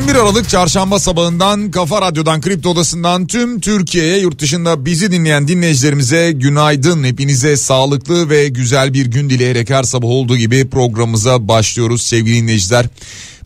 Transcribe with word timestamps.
21 0.00 0.14
Aralık 0.14 0.48
çarşamba 0.48 0.98
sabahından 0.98 1.70
Kafa 1.70 2.02
Radyo'dan 2.02 2.40
Kripto 2.40 2.70
Odası'ndan 2.70 3.26
tüm 3.26 3.60
Türkiye'ye 3.60 4.18
yurt 4.18 4.38
dışında 4.38 4.84
bizi 4.84 5.12
dinleyen 5.12 5.48
dinleyicilerimize 5.48 6.32
günaydın. 6.32 7.04
Hepinize 7.04 7.56
sağlıklı 7.56 8.30
ve 8.30 8.48
güzel 8.48 8.94
bir 8.94 9.06
gün 9.06 9.30
dileyerek 9.30 9.70
her 9.70 9.82
sabah 9.82 10.08
olduğu 10.08 10.36
gibi 10.36 10.70
programımıza 10.70 11.48
başlıyoruz 11.48 12.02
sevgili 12.02 12.42
dinleyiciler. 12.42 12.86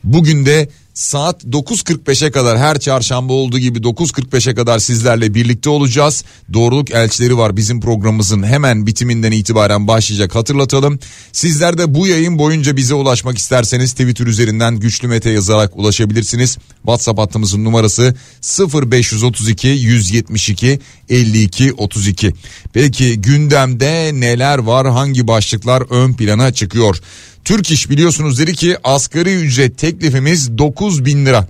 Bugün 0.05 0.47
de 0.47 0.69
saat 0.95 1.45
9.45'e 1.45 2.31
kadar 2.31 2.59
her 2.59 2.79
çarşamba 2.79 3.33
olduğu 3.33 3.59
gibi 3.59 3.79
9.45'e 3.79 4.55
kadar 4.55 4.79
sizlerle 4.79 5.35
birlikte 5.35 5.71
olacağız. 5.71 6.25
Doğruluk 6.53 6.91
elçileri 6.91 7.39
var 7.39 7.57
bizim 7.57 7.81
programımızın 7.81 8.43
hemen 8.43 8.87
bitiminden 8.87 9.33
itibaren 9.33 9.89
başlayacak 9.89 10.35
hatırlatalım. 10.35 10.99
Sizler 11.33 11.79
de 11.79 11.95
bu 11.95 12.07
yayın 12.07 12.39
boyunca 12.39 12.77
bize 12.77 12.95
ulaşmak 12.95 13.39
isterseniz 13.39 13.93
Twitter 13.93 14.27
üzerinden 14.27 14.77
güçlü 14.77 15.09
mete 15.09 15.31
yazarak 15.31 15.77
ulaşabilirsiniz. 15.77 16.59
WhatsApp 16.77 17.19
hattımızın 17.19 17.65
numarası 17.65 18.15
0532 18.43 19.69
172 19.69 20.81
52 21.09 21.73
32. 21.73 22.35
Peki 22.73 23.21
gündemde 23.21 24.11
neler 24.15 24.59
var 24.59 24.87
hangi 24.87 25.29
başlıklar 25.29 25.83
ön 25.91 26.15
plana 26.15 26.53
çıkıyor? 26.53 27.01
Türk 27.45 27.71
İş 27.71 27.91
biliyorsunuz 27.91 28.39
dedi 28.39 28.55
ki 28.55 28.77
asgari 28.85 29.35
ücret 29.35 29.79
teklifimiz 29.79 30.59
9 30.59 31.05
bin 31.05 31.27
lira. 31.27 31.49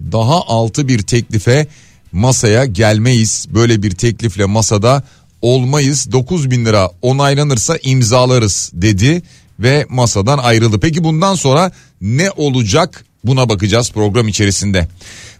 Daha 0.00 0.42
altı 0.46 0.88
bir 0.88 1.02
teklife 1.02 1.66
masaya 2.12 2.64
gelmeyiz. 2.64 3.46
Böyle 3.50 3.82
bir 3.82 3.90
teklifle 3.90 4.44
masada 4.44 5.02
olmayız. 5.42 6.12
9 6.12 6.50
bin 6.50 6.64
lira 6.64 6.90
onaylanırsa 7.02 7.76
imzalarız 7.82 8.70
dedi 8.74 9.22
ve 9.60 9.86
masadan 9.88 10.38
ayrıldı. 10.38 10.80
Peki 10.80 11.04
bundan 11.04 11.34
sonra 11.34 11.72
ne 12.00 12.30
olacak 12.30 13.04
buna 13.24 13.48
bakacağız 13.48 13.90
program 13.90 14.28
içerisinde. 14.28 14.88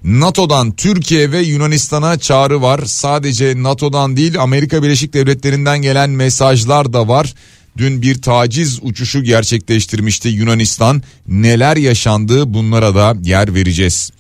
NATO'dan 0.05 0.73
Türkiye 0.73 1.33
ve 1.33 1.39
Yunanistan'a 1.39 2.19
çağrı 2.19 2.63
var. 2.63 2.81
Sadece 2.85 3.63
NATO'dan 3.63 4.17
değil 4.17 4.41
Amerika 4.41 4.83
Birleşik 4.83 5.15
Devletleri'nden 5.15 5.83
gelen 5.83 6.11
mesajlar 6.11 6.93
da 6.93 7.09
var. 7.09 7.35
Dün 7.77 8.03
bir 8.03 8.23
taciz 8.23 8.79
uçuşu 8.83 9.23
gerçekleştirmişti 9.23 10.29
Yunanistan. 10.29 11.03
Neler 11.29 11.77
yaşandı 11.77 12.55
bunlara 12.55 12.95
da 12.95 13.17
yer 13.23 13.55
vereceğiz. 13.55 14.11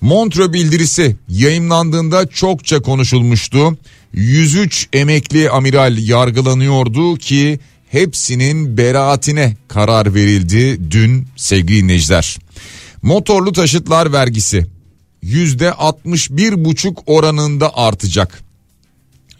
Montreux 0.00 0.52
bildirisi 0.52 1.16
yayınlandığında 1.28 2.26
çokça 2.26 2.82
konuşulmuştu. 2.82 3.78
103 4.12 4.88
emekli 4.92 5.50
amiral 5.50 5.98
yargılanıyordu 5.98 7.16
ki 7.16 7.60
hepsinin 7.90 8.76
beraatine 8.76 9.56
karar 9.68 10.14
verildi 10.14 10.90
dün 10.90 11.26
sevgili 11.36 11.82
dinleyiciler. 11.82 12.38
Motorlu 13.02 13.52
taşıtlar 13.52 14.12
vergisi 14.12 14.66
%61,5 15.24 16.96
oranında 17.06 17.76
artacak. 17.76 18.42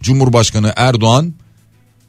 Cumhurbaşkanı 0.03 0.73
Erdoğan 0.77 1.35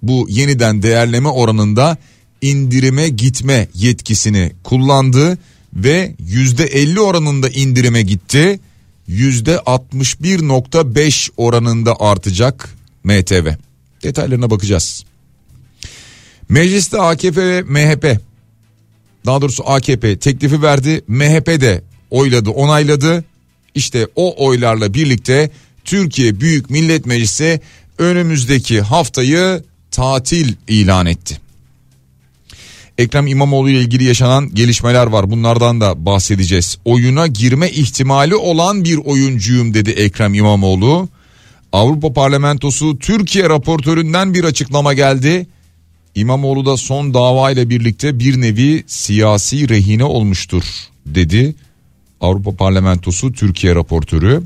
bu 0.01 0.27
yeniden 0.29 0.81
değerleme 0.81 1.29
oranında 1.29 1.97
indirime 2.41 3.09
gitme 3.09 3.67
yetkisini 3.73 4.51
kullandı 4.63 5.37
ve 5.73 6.15
yüzde 6.19 6.63
50 6.63 6.99
oranında 6.99 7.49
indirime 7.49 8.01
gitti. 8.01 8.59
Yüzde 9.07 9.55
61.5 9.55 11.29
oranında 11.37 11.95
artacak 11.99 12.75
MTV. 13.03 13.47
Detaylarına 14.03 14.49
bakacağız. 14.49 15.03
Mecliste 16.49 17.01
AKP 17.01 17.47
ve 17.47 17.61
MHP 17.61 18.19
daha 19.25 19.41
doğrusu 19.41 19.69
AKP 19.69 20.19
teklifi 20.19 20.61
verdi. 20.61 21.01
MHP 21.07 21.47
de 21.47 21.81
oyladı, 22.11 22.49
onayladı. 22.49 23.23
İşte 23.75 24.07
o 24.15 24.45
oylarla 24.45 24.93
birlikte 24.93 25.51
Türkiye 25.85 26.39
Büyük 26.39 26.69
Millet 26.69 27.05
Meclisi 27.05 27.61
önümüzdeki 27.97 28.81
haftayı 28.81 29.63
tatil 29.91 30.53
ilan 30.67 31.05
etti. 31.05 31.39
Ekrem 32.97 33.27
İmamoğlu 33.27 33.69
ile 33.69 33.79
ilgili 33.79 34.03
yaşanan 34.03 34.55
gelişmeler 34.55 35.07
var. 35.07 35.31
Bunlardan 35.31 35.81
da 35.81 36.05
bahsedeceğiz. 36.05 36.77
Oyuna 36.85 37.27
girme 37.27 37.69
ihtimali 37.69 38.35
olan 38.35 38.83
bir 38.83 38.97
oyuncuyum 38.97 39.73
dedi 39.73 39.89
Ekrem 39.89 40.33
İmamoğlu. 40.33 41.09
Avrupa 41.73 42.13
Parlamentosu 42.13 42.99
Türkiye 42.99 43.49
raportöründen 43.49 44.33
bir 44.33 44.43
açıklama 44.43 44.93
geldi. 44.93 45.47
İmamoğlu 46.15 46.65
da 46.65 46.77
son 46.77 47.13
dava 47.13 47.51
ile 47.51 47.69
birlikte 47.69 48.19
bir 48.19 48.41
nevi 48.41 48.83
siyasi 48.87 49.69
rehine 49.69 50.03
olmuştur 50.03 50.63
dedi. 51.05 51.55
Avrupa 52.21 52.55
Parlamentosu 52.55 53.33
Türkiye 53.33 53.75
raportörü. 53.75 54.43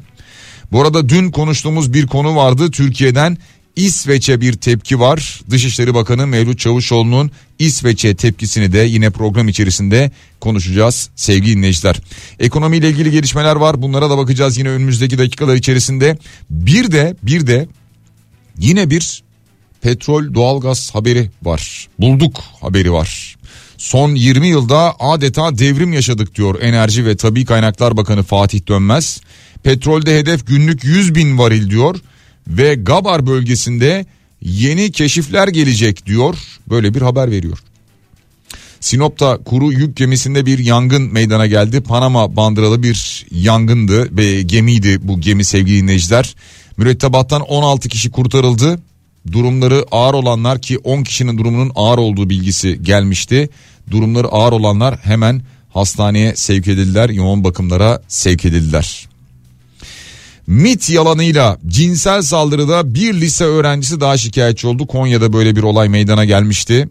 Bu 0.71 0.81
arada 0.81 1.09
dün 1.09 1.31
konuştuğumuz 1.31 1.93
bir 1.93 2.07
konu 2.07 2.35
vardı. 2.35 2.71
Türkiye'den 2.71 3.37
İsveç'e 3.75 4.41
bir 4.41 4.53
tepki 4.53 4.99
var. 4.99 5.41
Dışişleri 5.49 5.93
Bakanı 5.93 6.27
Mevlüt 6.27 6.59
Çavuşoğlu'nun 6.59 7.31
İsveç'e 7.59 8.15
tepkisini 8.15 8.73
de 8.73 8.79
yine 8.79 9.09
program 9.09 9.47
içerisinde 9.47 10.11
konuşacağız 10.39 11.09
sevgili 11.15 11.57
dinleyiciler. 11.57 12.01
Ekonomiyle 12.39 12.89
ilgili 12.89 13.11
gelişmeler 13.11 13.55
var. 13.55 13.81
Bunlara 13.81 14.09
da 14.09 14.17
bakacağız 14.17 14.57
yine 14.57 14.69
önümüzdeki 14.69 15.17
dakikalar 15.17 15.55
içerisinde. 15.55 16.17
Bir 16.49 16.91
de 16.91 17.15
bir 17.23 17.47
de 17.47 17.67
yine 18.57 18.89
bir 18.89 19.23
petrol 19.81 20.33
doğalgaz 20.33 20.95
haberi 20.95 21.29
var. 21.43 21.87
Bulduk 21.99 22.43
haberi 22.61 22.91
var. 22.91 23.35
Son 23.77 24.15
20 24.15 24.47
yılda 24.47 24.95
adeta 24.99 25.57
devrim 25.57 25.93
yaşadık 25.93 26.35
diyor 26.35 26.61
Enerji 26.61 27.05
ve 27.05 27.17
Tabi 27.17 27.45
Kaynaklar 27.45 27.97
Bakanı 27.97 28.23
Fatih 28.23 28.67
Dönmez. 28.67 29.21
Petrolde 29.63 30.19
hedef 30.19 30.47
günlük 30.47 30.83
100 30.83 31.15
bin 31.15 31.37
varil 31.37 31.69
diyor 31.69 31.99
ve 32.47 32.75
Gabar 32.75 33.27
bölgesinde 33.27 34.05
yeni 34.41 34.91
keşifler 34.91 35.47
gelecek 35.47 36.05
diyor. 36.05 36.37
Böyle 36.69 36.93
bir 36.93 37.01
haber 37.01 37.31
veriyor. 37.31 37.57
Sinop'ta 38.79 39.37
kuru 39.37 39.71
yük 39.71 39.97
gemisinde 39.97 40.45
bir 40.45 40.59
yangın 40.59 41.13
meydana 41.13 41.47
geldi. 41.47 41.81
Panama 41.81 42.35
bandıralı 42.35 42.83
bir 42.83 43.25
yangındı 43.31 44.17
ve 44.17 44.41
gemiydi 44.41 45.07
bu 45.07 45.21
gemi 45.21 45.45
sevgili 45.45 45.81
dinleyiciler. 45.81 46.35
Mürettebattan 46.77 47.41
16 47.41 47.89
kişi 47.89 48.11
kurtarıldı. 48.11 48.79
Durumları 49.31 49.85
ağır 49.91 50.13
olanlar 50.13 50.61
ki 50.61 50.77
10 50.77 51.03
kişinin 51.03 51.37
durumunun 51.37 51.71
ağır 51.75 51.97
olduğu 51.97 52.29
bilgisi 52.29 52.79
gelmişti. 52.83 53.49
Durumları 53.91 54.27
ağır 54.27 54.51
olanlar 54.51 54.99
hemen 55.03 55.41
hastaneye 55.69 56.35
sevk 56.35 56.67
edildiler, 56.67 57.09
yoğun 57.09 57.43
bakımlara 57.43 58.01
sevk 58.07 58.45
edildiler. 58.45 59.07
MIT 60.47 60.89
yalanıyla 60.89 61.57
cinsel 61.67 62.21
saldırıda 62.21 62.95
bir 62.95 63.13
lise 63.13 63.43
öğrencisi 63.43 64.01
daha 64.01 64.17
şikayetçi 64.17 64.67
oldu. 64.67 64.87
Konya'da 64.87 65.33
böyle 65.33 65.55
bir 65.55 65.63
olay 65.63 65.89
meydana 65.89 66.25
gelmişti. 66.25 66.89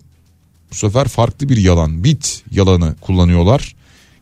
Bu 0.70 0.74
sefer 0.74 1.08
farklı 1.08 1.48
bir 1.48 1.56
yalan 1.56 1.90
MIT 1.90 2.42
yalanı 2.50 2.94
kullanıyorlar. 3.00 3.74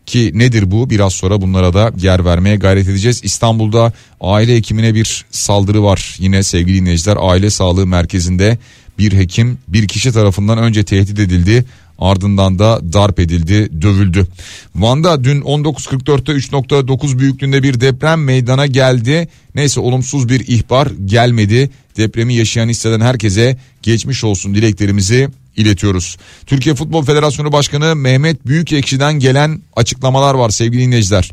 Ki 0.07 0.31
nedir 0.35 0.71
bu 0.71 0.91
biraz 0.91 1.13
sonra 1.13 1.41
bunlara 1.41 1.75
da 1.75 1.93
yer 1.99 2.25
vermeye 2.25 2.57
gayret 2.57 2.89
edeceğiz. 2.89 3.21
İstanbul'da 3.25 3.93
aile 4.21 4.57
hekimine 4.57 4.95
bir 4.95 5.25
saldırı 5.31 5.83
var. 5.83 6.17
Yine 6.19 6.43
sevgili 6.43 6.81
dinleyiciler 6.81 7.17
aile 7.21 7.51
sağlığı 7.51 7.87
merkezinde 7.87 8.59
bir 8.99 9.13
hekim 9.13 9.59
bir 9.69 9.89
kişi 9.89 10.13
tarafından 10.13 10.59
önce 10.59 10.85
tehdit 10.85 11.19
edildi 11.19 11.65
ardından 12.01 12.59
da 12.59 12.93
darp 12.93 13.21
edildi, 13.21 13.83
dövüldü. 13.83 14.27
Van'da 14.75 15.25
dün 15.25 15.41
19.44'te 15.41 16.33
3.9 16.33 17.19
büyüklüğünde 17.19 17.63
bir 17.63 17.81
deprem 17.81 18.25
meydana 18.25 18.67
geldi. 18.67 19.29
Neyse 19.55 19.81
olumsuz 19.81 20.29
bir 20.29 20.49
ihbar 20.49 20.89
gelmedi. 21.05 21.71
Depremi 21.97 22.35
yaşayan 22.35 22.69
hisseden 22.69 23.01
herkese 23.01 23.59
geçmiş 23.83 24.25
olsun 24.25 24.55
dileklerimizi 24.55 25.29
iletiyoruz. 25.57 26.17
Türkiye 26.47 26.75
Futbol 26.75 27.05
Federasyonu 27.05 27.53
Başkanı 27.53 27.97
Mehmet 27.97 28.47
Büyükekşi'den 28.47 29.15
gelen 29.15 29.61
açıklamalar 29.77 30.35
var 30.35 30.51
sevgili 30.51 30.83
dinleyiciler. 30.83 31.31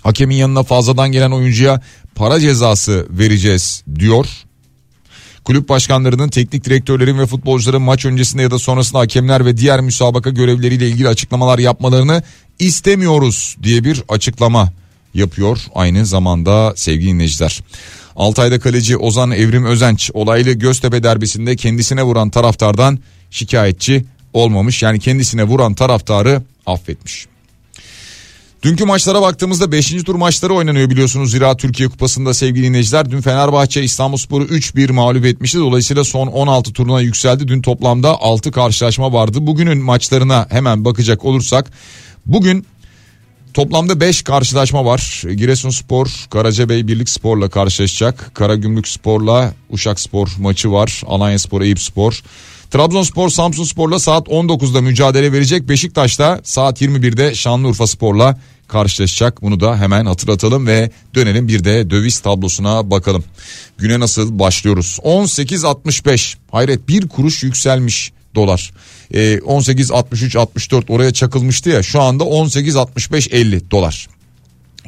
Hakemin 0.00 0.36
yanına 0.36 0.62
fazladan 0.62 1.12
gelen 1.12 1.30
oyuncuya 1.30 1.80
para 2.14 2.40
cezası 2.40 3.06
vereceğiz 3.10 3.84
diyor 3.98 4.26
kulüp 5.48 5.68
başkanlarının, 5.68 6.28
teknik 6.28 6.64
direktörlerin 6.64 7.18
ve 7.18 7.26
futbolcuların 7.26 7.82
maç 7.82 8.04
öncesinde 8.04 8.42
ya 8.42 8.50
da 8.50 8.58
sonrasında 8.58 8.98
hakemler 8.98 9.46
ve 9.46 9.56
diğer 9.56 9.80
müsabaka 9.80 10.30
görevleriyle 10.30 10.88
ilgili 10.88 11.08
açıklamalar 11.08 11.58
yapmalarını 11.58 12.22
istemiyoruz 12.58 13.56
diye 13.62 13.84
bir 13.84 14.02
açıklama 14.08 14.72
yapıyor 15.14 15.58
aynı 15.74 16.06
zamanda 16.06 16.72
sevgili 16.76 17.12
dinleyiciler. 17.12 17.60
Altay'da 18.16 18.60
kaleci 18.60 18.96
Ozan 18.96 19.30
Evrim 19.30 19.64
Özenç 19.64 20.10
olaylı 20.14 20.52
Göztepe 20.52 21.02
derbisinde 21.02 21.56
kendisine 21.56 22.02
vuran 22.02 22.30
taraftardan 22.30 22.98
şikayetçi 23.30 24.04
olmamış. 24.32 24.82
Yani 24.82 25.00
kendisine 25.00 25.44
vuran 25.44 25.74
taraftarı 25.74 26.42
affetmiş. 26.66 27.26
Dünkü 28.62 28.84
maçlara 28.84 29.22
baktığımızda 29.22 29.72
5. 29.72 29.90
tur 30.04 30.14
maçları 30.14 30.54
oynanıyor 30.54 30.90
biliyorsunuz 30.90 31.30
Zira 31.30 31.56
Türkiye 31.56 31.88
Kupası'nda 31.88 32.34
sevgili 32.34 32.66
dinleyiciler. 32.66 33.10
Dün 33.10 33.20
Fenerbahçe 33.20 33.82
İstanbulspor'u 33.82 34.44
3-1 34.44 34.92
mağlup 34.92 35.26
etmişti. 35.26 35.58
Dolayısıyla 35.58 36.04
son 36.04 36.26
16 36.26 36.72
turuna 36.72 37.00
yükseldi. 37.00 37.48
Dün 37.48 37.62
toplamda 37.62 38.20
6 38.20 38.52
karşılaşma 38.52 39.12
vardı. 39.12 39.38
Bugünün 39.40 39.78
maçlarına 39.78 40.46
hemen 40.50 40.84
bakacak 40.84 41.24
olursak 41.24 41.70
bugün 42.26 42.66
Toplamda 43.54 44.00
5 44.00 44.22
karşılaşma 44.22 44.84
var. 44.84 45.22
Giresunspor 45.36 46.26
Karacabey 46.30 46.88
Birlik 46.88 47.08
Spor'la 47.08 47.48
karşılaşacak. 47.48 48.30
Karagümrük 48.34 48.88
Spor'la 48.88 49.52
Uşak 49.70 50.00
Spor 50.00 50.28
maçı 50.38 50.72
var. 50.72 51.02
Alanya 51.06 51.38
Spor, 51.38 51.60
Eyüp 51.62 51.80
Spor. 51.80 52.22
Trabzonspor 52.70 53.28
Samsun 53.28 53.64
Spor'la 53.64 53.98
saat 53.98 54.28
19'da 54.28 54.80
mücadele 54.80 55.32
verecek. 55.32 55.68
Beşiktaş'ta 55.68 56.40
saat 56.44 56.82
21'de 56.82 57.34
Şanlıurfa 57.34 57.86
Spor'la 57.86 58.38
karşılaşacak. 58.68 59.42
Bunu 59.42 59.60
da 59.60 59.76
hemen 59.76 60.06
hatırlatalım 60.06 60.66
ve 60.66 60.90
dönelim 61.14 61.48
bir 61.48 61.64
de 61.64 61.90
döviz 61.90 62.18
tablosuna 62.18 62.90
bakalım. 62.90 63.24
Güne 63.78 64.00
nasıl 64.00 64.38
başlıyoruz? 64.38 64.98
18.65 65.04 66.36
hayret 66.50 66.88
bir 66.88 67.08
kuruş 67.08 67.42
yükselmiş 67.42 68.12
dolar. 68.34 68.72
E, 69.14 69.40
18 69.40 69.90
63 69.90 70.36
64 70.36 70.90
oraya 70.90 71.12
çakılmıştı 71.12 71.70
ya 71.70 71.82
şu 71.82 72.00
anda 72.00 72.24
18 72.24 72.76
65 72.76 73.28
50 73.32 73.70
dolar. 73.70 74.08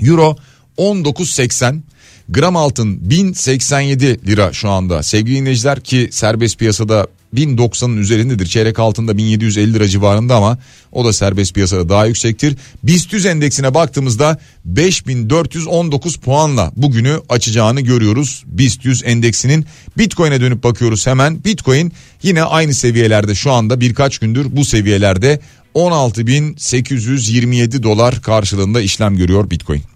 Euro 0.03 0.37
19.80 0.79 1.81
gram 2.29 2.57
altın 2.57 3.11
1087 3.11 4.27
lira 4.27 4.53
şu 4.53 4.71
anda 4.71 5.03
sevgili 5.03 5.37
dinleyiciler 5.37 5.81
ki 5.81 6.09
serbest 6.13 6.59
piyasada 6.59 7.07
1090'ın 7.35 7.97
üzerindedir. 7.97 8.47
Çeyrek 8.47 8.79
altında 8.79 9.17
1750 9.17 9.75
lira 9.75 9.89
civarında 9.89 10.37
ama 10.37 10.59
o 10.93 11.05
da 11.05 11.13
serbest 11.13 11.55
piyasada 11.55 11.89
daha 11.89 12.07
yüksektir. 12.07 12.57
BIST 12.83 13.27
endeksine 13.27 13.75
baktığımızda 13.75 14.39
5419 14.65 16.17
puanla 16.17 16.73
bugünü 16.77 17.21
açacağını 17.29 17.81
görüyoruz. 17.81 18.45
BIST 18.47 18.87
endeksinin 19.05 19.67
Bitcoin'e 19.99 20.41
dönüp 20.41 20.65
bakıyoruz 20.65 21.07
hemen. 21.07 21.45
Bitcoin 21.45 21.93
yine 22.23 22.43
aynı 22.43 22.75
seviyelerde 22.75 23.35
şu 23.35 23.53
anda 23.53 23.81
birkaç 23.81 24.19
gündür 24.19 24.57
bu 24.57 24.65
seviyelerde 24.65 25.41
16.827 25.75 27.83
dolar 27.83 28.23
karşılığında 28.23 28.81
işlem 28.81 29.17
görüyor 29.17 29.51
Bitcoin. 29.51 29.90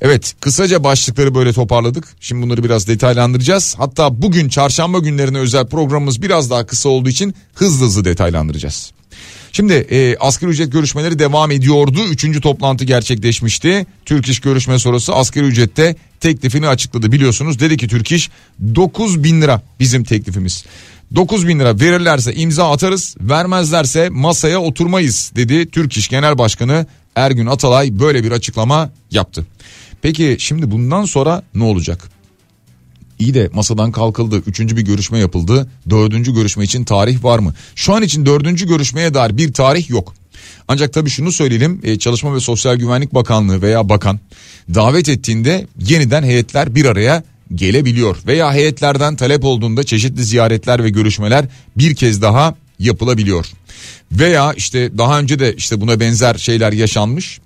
Evet 0.00 0.34
kısaca 0.40 0.84
başlıkları 0.84 1.34
böyle 1.34 1.52
toparladık. 1.52 2.04
Şimdi 2.20 2.42
bunları 2.42 2.64
biraz 2.64 2.88
detaylandıracağız. 2.88 3.74
Hatta 3.78 4.22
bugün 4.22 4.48
çarşamba 4.48 4.98
günlerine 4.98 5.38
özel 5.38 5.66
programımız 5.66 6.22
biraz 6.22 6.50
daha 6.50 6.66
kısa 6.66 6.88
olduğu 6.88 7.08
için 7.08 7.34
hızlı 7.54 7.86
hızlı 7.86 8.04
detaylandıracağız. 8.04 8.92
Şimdi 9.52 9.72
e, 9.72 10.16
asgari 10.20 10.50
ücret 10.50 10.72
görüşmeleri 10.72 11.18
devam 11.18 11.50
ediyordu. 11.50 11.98
Üçüncü 12.10 12.40
toplantı 12.40 12.84
gerçekleşmişti. 12.84 13.86
Türk 14.04 14.28
İş 14.28 14.40
görüşme 14.40 14.78
sonrası 14.78 15.14
asgari 15.14 15.44
ücrette 15.44 15.96
teklifini 16.20 16.68
açıkladı 16.68 17.12
biliyorsunuz. 17.12 17.60
Dedi 17.60 17.76
ki 17.76 17.88
Türk 17.88 18.12
İş 18.12 18.30
9 18.74 19.24
bin 19.24 19.42
lira 19.42 19.62
bizim 19.80 20.04
teklifimiz. 20.04 20.64
9 21.14 21.48
bin 21.48 21.58
lira 21.58 21.80
verirlerse 21.80 22.34
imza 22.34 22.72
atarız 22.72 23.16
vermezlerse 23.20 24.08
masaya 24.08 24.60
oturmayız 24.60 25.32
dedi 25.36 25.70
Türk 25.70 25.96
İş 25.96 26.08
Genel 26.08 26.38
Başkanı 26.38 26.86
Ergün 27.16 27.46
Atalay 27.46 27.98
böyle 27.98 28.24
bir 28.24 28.30
açıklama 28.30 28.90
yaptı. 29.10 29.46
Peki 30.02 30.36
şimdi 30.38 30.70
bundan 30.70 31.04
sonra 31.04 31.42
ne 31.54 31.64
olacak? 31.64 32.10
İyi 33.18 33.34
de 33.34 33.50
masadan 33.52 33.92
kalkıldı. 33.92 34.42
Üçüncü 34.46 34.76
bir 34.76 34.82
görüşme 34.82 35.18
yapıldı. 35.18 35.70
Dördüncü 35.90 36.34
görüşme 36.34 36.64
için 36.64 36.84
tarih 36.84 37.24
var 37.24 37.38
mı? 37.38 37.54
Şu 37.74 37.94
an 37.94 38.02
için 38.02 38.26
dördüncü 38.26 38.68
görüşmeye 38.68 39.14
dair 39.14 39.36
bir 39.36 39.52
tarih 39.52 39.90
yok. 39.90 40.14
Ancak 40.68 40.92
tabii 40.92 41.10
şunu 41.10 41.32
söyleyelim 41.32 41.80
e, 41.84 41.98
Çalışma 41.98 42.34
ve 42.34 42.40
Sosyal 42.40 42.76
Güvenlik 42.76 43.14
Bakanlığı 43.14 43.62
veya 43.62 43.88
bakan 43.88 44.20
davet 44.74 45.08
ettiğinde 45.08 45.66
yeniden 45.80 46.22
heyetler 46.22 46.74
bir 46.74 46.84
araya 46.84 47.22
gelebiliyor. 47.54 48.16
Veya 48.26 48.54
heyetlerden 48.54 49.16
talep 49.16 49.44
olduğunda 49.44 49.84
çeşitli 49.84 50.24
ziyaretler 50.24 50.84
ve 50.84 50.90
görüşmeler 50.90 51.44
bir 51.76 51.94
kez 51.94 52.22
daha 52.22 52.54
yapılabiliyor. 52.78 53.46
Veya 54.12 54.52
işte 54.52 54.98
daha 54.98 55.20
önce 55.20 55.38
de 55.38 55.54
işte 55.56 55.80
buna 55.80 56.00
benzer 56.00 56.34
şeyler 56.34 56.72
yaşanmış. 56.72 57.40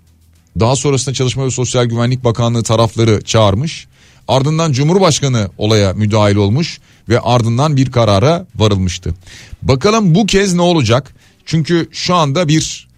Daha 0.60 0.76
sonrasında 0.76 1.14
Çalışma 1.14 1.46
ve 1.46 1.50
Sosyal 1.50 1.84
Güvenlik 1.84 2.24
Bakanlığı 2.24 2.62
tarafları 2.62 3.22
çağırmış. 3.24 3.86
Ardından 4.28 4.72
Cumhurbaşkanı 4.72 5.50
olaya 5.58 5.92
müdahil 5.92 6.36
olmuş 6.36 6.80
ve 7.08 7.20
ardından 7.20 7.76
bir 7.76 7.90
karara 7.90 8.46
varılmıştı. 8.56 9.14
Bakalım 9.62 10.14
bu 10.14 10.26
kez 10.26 10.54
ne 10.54 10.62
olacak? 10.62 11.14
Çünkü 11.46 11.88
şu 11.92 12.14
anda 12.14 12.48
bir 12.48 12.88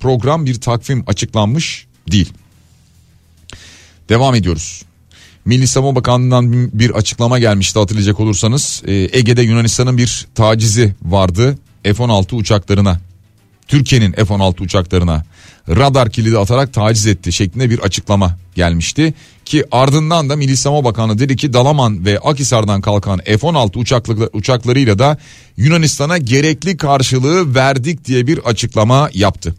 program 0.00 0.46
bir 0.46 0.60
takvim 0.60 1.04
açıklanmış 1.06 1.86
değil. 2.12 2.32
Devam 4.08 4.34
ediyoruz. 4.34 4.82
Milli 5.44 5.66
Savunma 5.66 5.94
Bakanlığı'ndan 5.94 6.70
bir 6.78 6.90
açıklama 6.90 7.38
gelmişti 7.38 7.78
hatırlayacak 7.78 8.20
olursanız. 8.20 8.82
Ee, 8.86 9.08
Ege'de 9.12 9.42
Yunanistan'ın 9.42 9.98
bir 9.98 10.26
tacizi 10.34 10.94
vardı 11.02 11.58
F-16 11.82 12.34
uçaklarına. 12.34 13.00
Türkiye'nin 13.68 14.12
F-16 14.12 14.62
uçaklarına 14.62 15.24
radar 15.68 16.10
kilidi 16.10 16.38
atarak 16.38 16.72
taciz 16.72 17.06
etti 17.06 17.32
şeklinde 17.32 17.70
bir 17.70 17.78
açıklama 17.78 18.38
gelmişti. 18.54 19.14
Ki 19.44 19.64
ardından 19.72 20.28
da 20.28 20.36
Milli 20.36 20.56
Savunma 20.56 20.84
Bakanı 20.84 21.18
dedi 21.18 21.36
ki 21.36 21.52
Dalaman 21.52 22.04
ve 22.04 22.18
Akisar'dan 22.18 22.80
kalkan 22.80 23.18
F-16 23.18 23.78
uçaklı, 23.78 24.30
uçaklarıyla 24.32 24.98
da 24.98 25.18
Yunanistan'a 25.56 26.18
gerekli 26.18 26.76
karşılığı 26.76 27.54
verdik 27.54 28.04
diye 28.04 28.26
bir 28.26 28.38
açıklama 28.38 29.10
yaptı. 29.14 29.54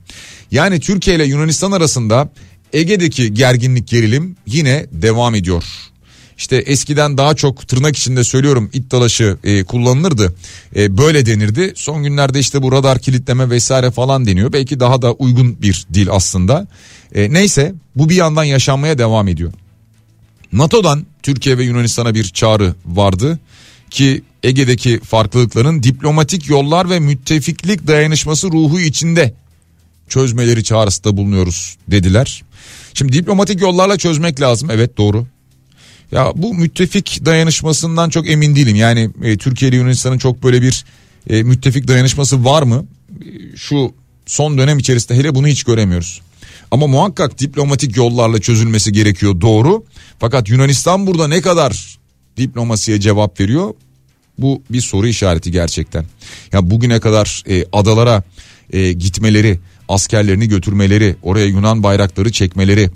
Yani 0.52 0.80
Türkiye 0.80 1.16
ile 1.16 1.26
Yunanistan 1.26 1.72
arasında 1.72 2.30
Ege'deki 2.74 3.34
gerginlik 3.34 3.88
gerilim 3.88 4.36
yine 4.46 4.86
devam 4.92 5.36
ediyor. 5.36 5.64
İşte 6.38 6.56
eskiden 6.56 7.18
daha 7.18 7.36
çok 7.36 7.68
tırnak 7.68 7.98
içinde 7.98 8.24
söylüyorum 8.24 8.70
it 8.74 8.92
dalaşı 8.92 9.38
e, 9.44 9.64
kullanılırdı. 9.64 10.36
E, 10.76 10.98
böyle 10.98 11.26
denirdi. 11.26 11.74
Son 11.76 12.04
günlerde 12.04 12.40
işte 12.40 12.62
bu 12.62 12.72
radar 12.72 13.00
kilitleme 13.00 13.50
vesaire 13.50 13.92
falan 13.92 14.26
deniyor. 14.26 14.54
Belki 14.54 14.80
daha 14.80 15.02
da 15.02 15.14
uygun 15.14 15.62
bir 15.62 15.88
dil 15.94 16.08
aslında. 16.12 16.68
E, 17.16 17.34
neyse 17.34 17.74
bu 17.96 18.10
bir 18.10 18.16
yandan 18.16 18.44
yaşanmaya 18.44 18.98
devam 18.98 19.28
ediyor. 19.28 19.54
NATO'dan 20.54 21.06
Türkiye 21.24 21.58
ve 21.58 21.64
Yunanistan'a 21.64 22.16
bir 22.16 22.24
çağrı 22.24 22.76
vardı 22.86 23.40
ki 23.90 24.22
Ege'deki 24.44 25.00
farklılıkların 25.00 25.84
diplomatik 25.84 26.50
yollar 26.50 26.90
ve 26.90 27.00
müttefiklik 27.00 27.88
dayanışması 27.88 28.48
ruhu 28.48 28.80
içinde 28.80 29.34
çözmeleri 30.10 30.64
çağrısında 30.64 31.18
bulunuyoruz 31.18 31.78
dediler. 31.88 32.44
Şimdi 32.94 33.14
diplomatik 33.14 33.62
yollarla 33.62 33.98
çözmek 33.98 34.42
lazım 34.42 34.70
evet 34.72 34.98
doğru 34.98 35.28
ya 36.12 36.32
bu 36.36 36.54
müttefik 36.54 37.26
dayanışmasından 37.26 38.10
çok 38.10 38.30
emin 38.30 38.56
değilim. 38.56 38.76
Yani 38.76 39.10
e, 39.24 39.38
Türkiye 39.38 39.70
ile 39.70 39.78
Yunanistan'ın 39.78 40.18
çok 40.18 40.44
böyle 40.44 40.62
bir 40.62 40.86
e, 41.30 41.44
müttefik 41.44 41.88
dayanışması 41.88 42.46
var 42.46 42.64
mı? 42.64 42.86
E, 43.22 43.58
şu 43.58 43.94
son 44.26 44.58
dönem 44.58 44.80
içerisinde 44.80 45.18
hele 45.18 45.36
bunu 45.36 45.48
hiç 45.48 45.64
göremiyoruz. 45.64 46.22
Ama 46.72 46.88
muhakkak 46.88 47.40
diplomatik 47.40 47.98
yollarla 47.98 48.42
çözülmesi 48.42 48.92
gerekiyor 48.92 49.42
doğru. 49.42 49.84
Fakat 50.20 50.50
Yunanistan 50.50 51.08
burada 51.08 51.28
ne 51.28 51.42
kadar 51.42 51.98
diplomasiye 52.38 53.00
cevap 53.00 53.40
veriyor? 53.40 53.74
Bu 54.38 54.62
bir 54.70 54.82
soru 54.82 55.08
işareti 55.08 55.52
gerçekten. 55.52 56.06
Ya 56.54 56.70
bugüne 56.70 57.00
kadar 57.00 57.44
e, 57.50 57.66
adalara 57.74 58.24
e, 58.74 58.94
gitmeleri, 58.94 59.60
askerlerini 59.90 60.48
götürmeleri, 60.48 61.16
oraya 61.24 61.46
Yunan 61.46 61.84
bayrakları 61.84 62.32
çekmeleri, 62.32 62.90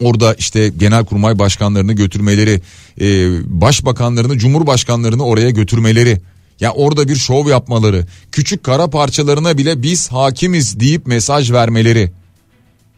orada 0.00 0.34
işte 0.34 0.68
genel 0.68 1.04
kurmay 1.04 1.38
başkanlarını 1.38 1.92
götürmeleri, 1.92 2.60
e, 3.00 3.28
başbakanlarını, 3.60 4.38
cumhurbaşkanlarını 4.38 5.24
oraya 5.24 5.50
götürmeleri, 5.50 6.20
ya 6.60 6.72
orada 6.72 7.08
bir 7.08 7.16
şov 7.16 7.48
yapmaları, 7.48 8.06
küçük 8.32 8.64
kara 8.64 8.90
parçalarına 8.90 9.58
bile 9.58 9.82
biz 9.82 10.08
hakimiz 10.08 10.80
deyip 10.80 11.06
mesaj 11.06 11.52
vermeleri. 11.52 12.12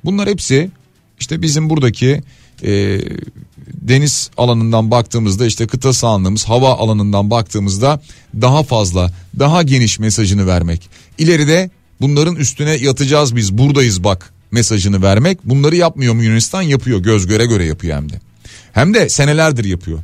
Bunlar 0.04 0.28
hepsi 0.28 0.70
işte 1.20 1.42
bizim 1.42 1.70
buradaki 1.70 2.22
e, 2.64 3.00
deniz 3.74 4.30
alanından 4.36 4.90
baktığımızda 4.90 5.46
işte 5.46 5.66
kıta 5.66 5.92
sahanlığımız 5.92 6.44
hava 6.44 6.76
alanından 6.76 7.30
baktığımızda 7.30 8.00
daha 8.40 8.62
fazla 8.62 9.12
daha 9.38 9.62
geniş 9.62 9.98
mesajını 9.98 10.46
vermek. 10.46 10.88
İleride 11.18 11.70
bunların 12.00 12.36
üstüne 12.36 12.74
yatacağız 12.74 13.36
biz 13.36 13.58
buradayız 13.58 14.04
bak 14.04 14.32
mesajını 14.52 15.02
vermek. 15.02 15.38
Bunları 15.44 15.76
yapmıyor 15.76 16.14
mu 16.14 16.22
Yunanistan? 16.22 16.62
Yapıyor 16.62 16.98
göz 16.98 17.26
göre 17.26 17.46
göre 17.46 17.64
yapıyor 17.64 17.96
hem 17.96 18.12
de. 18.12 18.20
Hem 18.72 18.94
de 18.94 19.08
senelerdir 19.08 19.64
yapıyor. 19.64 19.98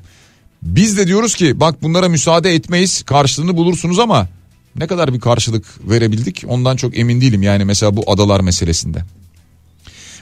Biz 0.63 0.99
de 0.99 1.07
diyoruz 1.07 1.35
ki 1.35 1.61
bak 1.61 1.83
bunlara 1.83 2.09
müsaade 2.09 2.55
etmeyiz 2.55 3.03
karşılığını 3.03 3.57
bulursunuz 3.57 3.99
ama 3.99 4.29
Ne 4.77 4.87
kadar 4.87 5.15
bir 5.15 5.21
karşılık 5.21 5.91
verebildik 5.91 6.45
ondan 6.49 6.77
çok 6.77 6.99
emin 6.99 7.21
değilim 7.21 7.43
yani 7.43 7.65
mesela 7.65 7.97
bu 7.97 8.13
adalar 8.13 8.41
meselesinde. 8.41 9.05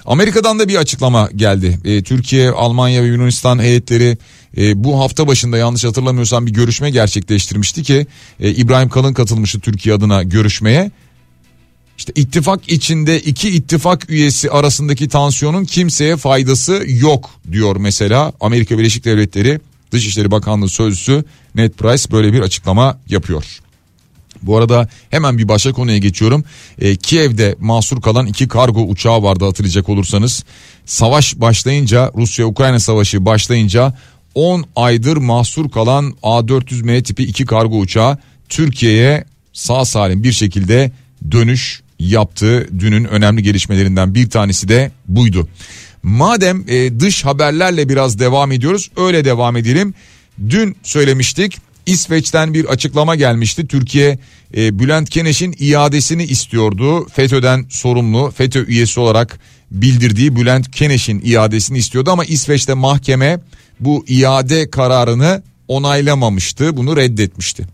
Amerika'dan 0.07 0.59
da 0.59 0.69
bir 0.69 0.77
açıklama 0.77 1.31
geldi. 1.37 1.79
E, 1.85 2.03
Türkiye, 2.03 2.51
Almanya 2.51 3.03
ve 3.03 3.07
Yunanistan 3.07 3.59
heyetleri 3.59 4.19
e, 4.57 4.85
bu 4.85 5.01
hafta 5.01 5.27
başında 5.27 5.59
yanlış 5.59 5.85
hatırlamıyorsam 5.85 6.47
bir 6.47 6.53
görüşme 6.53 6.91
gerçekleştirmişti 6.91 7.83
ki 7.83 8.07
e, 8.41 8.51
İbrahim 8.51 8.89
Kalın 8.89 9.15
katılmıştı 9.15 9.61
Türkiye 9.61 9.95
adına 9.95 10.23
görüşmeye. 10.23 10.91
İşte 11.99 12.13
ittifak 12.17 12.73
içinde 12.73 13.21
iki 13.21 13.49
ittifak 13.51 14.11
üyesi 14.11 14.51
arasındaki 14.51 15.09
tansiyonun 15.09 15.65
kimseye 15.65 16.17
faydası 16.17 16.85
yok 16.87 17.31
diyor 17.53 17.77
mesela 17.77 18.33
Amerika 18.41 18.79
Birleşik 18.79 19.05
Devletleri 19.05 19.61
Dışişleri 19.93 20.31
Bakanlığı 20.31 20.69
Sözcüsü 20.69 21.25
Ned 21.55 21.73
Price 21.73 22.11
böyle 22.13 22.33
bir 22.33 22.41
açıklama 22.41 22.99
yapıyor. 23.09 23.61
Bu 24.43 24.57
arada 24.57 24.89
hemen 25.11 25.39
bir 25.39 25.49
başka 25.49 25.73
konuya 25.73 25.99
geçiyorum. 25.99 26.45
E, 26.79 26.97
Kiev'de 26.97 27.57
mahsur 27.61 28.03
kalan 28.03 28.27
iki 28.27 28.49
kargo 28.49 28.83
uçağı 28.83 29.23
vardı 29.23 29.45
hatırlayacak 29.45 29.89
olursanız. 29.89 30.45
Savaş 30.87 31.41
başlayınca 31.41 32.13
Rusya-Ukrayna 32.17 32.81
savaşı 32.81 33.27
başlayınca 33.27 33.95
10 34.35 34.65
aydır 34.77 35.17
mahsur 35.17 35.71
kalan 35.71 36.15
A400M 36.23 37.03
tipi 37.03 37.23
iki 37.23 37.47
kargo 37.47 37.79
uçağı 37.79 38.19
Türkiye'ye 38.49 39.25
sağ 39.53 39.85
salim 39.85 40.23
bir 40.23 40.33
şekilde 40.33 40.93
dönüş 41.31 41.83
yaptı. 41.99 42.69
Dünün 42.79 43.05
önemli 43.05 43.43
gelişmelerinden 43.43 44.15
bir 44.15 44.31
tanesi 44.31 44.69
de 44.69 44.91
buydu. 45.09 45.49
Madem 46.03 46.65
e, 46.69 47.01
dış 47.01 47.25
haberlerle 47.25 47.89
biraz 47.89 48.19
devam 48.19 48.53
ediyoruz 48.53 48.91
öyle 48.97 49.25
devam 49.25 49.57
edelim. 49.57 49.95
Dün 50.51 50.77
söylemiştik 50.83 51.59
İsveç'ten 51.87 52.55
bir 52.55 52.65
açıklama 52.65 53.17
gelmişti. 53.17 53.67
Türkiye 53.67 54.19
e, 54.57 54.79
Bülent 54.79 55.11
Keneş'in 55.11 55.55
iadesini 55.59 56.25
istiyordu. 56.25 57.09
FETÖ'den 57.09 57.67
sorumlu 57.69 58.31
FETÖ 58.31 58.67
üyesi 58.67 59.01
olarak 59.01 59.41
bildirdiği 59.71 60.37
Bülent 60.37 60.71
Keneş'in 60.71 61.23
iadesini 61.25 61.79
istiyordu 61.79 62.11
ama 62.11 62.25
İsveç'te 62.25 62.75
mahkeme 62.75 63.41
bu 63.81 64.05
iade 64.09 64.71
kararını 64.71 65.43
onaylamamıştı. 65.69 66.77
Bunu 66.77 66.97
reddetmişti. 66.97 67.67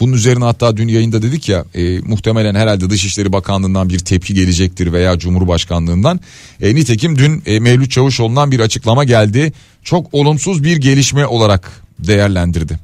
Bunun 0.00 0.12
üzerine 0.12 0.44
hatta 0.44 0.76
dün 0.76 0.88
yayında 0.88 1.22
dedik 1.22 1.48
ya 1.48 1.64
e, 1.74 1.98
muhtemelen 1.98 2.54
herhalde 2.54 2.90
Dışişleri 2.90 3.32
Bakanlığı'ndan 3.32 3.88
bir 3.88 3.98
tepki 3.98 4.34
gelecektir 4.34 4.92
veya 4.92 5.18
Cumhurbaşkanlığı'ndan. 5.18 6.20
E, 6.60 6.74
nitekim 6.74 7.18
dün 7.18 7.42
e, 7.46 7.60
Mevlüt 7.60 7.90
Çavuşoğlu'ndan 7.90 8.50
bir 8.50 8.60
açıklama 8.60 9.04
geldi. 9.04 9.52
Çok 9.82 10.14
olumsuz 10.14 10.64
bir 10.64 10.76
gelişme 10.76 11.26
olarak 11.26 11.82
değerlendirdi. 11.98 12.78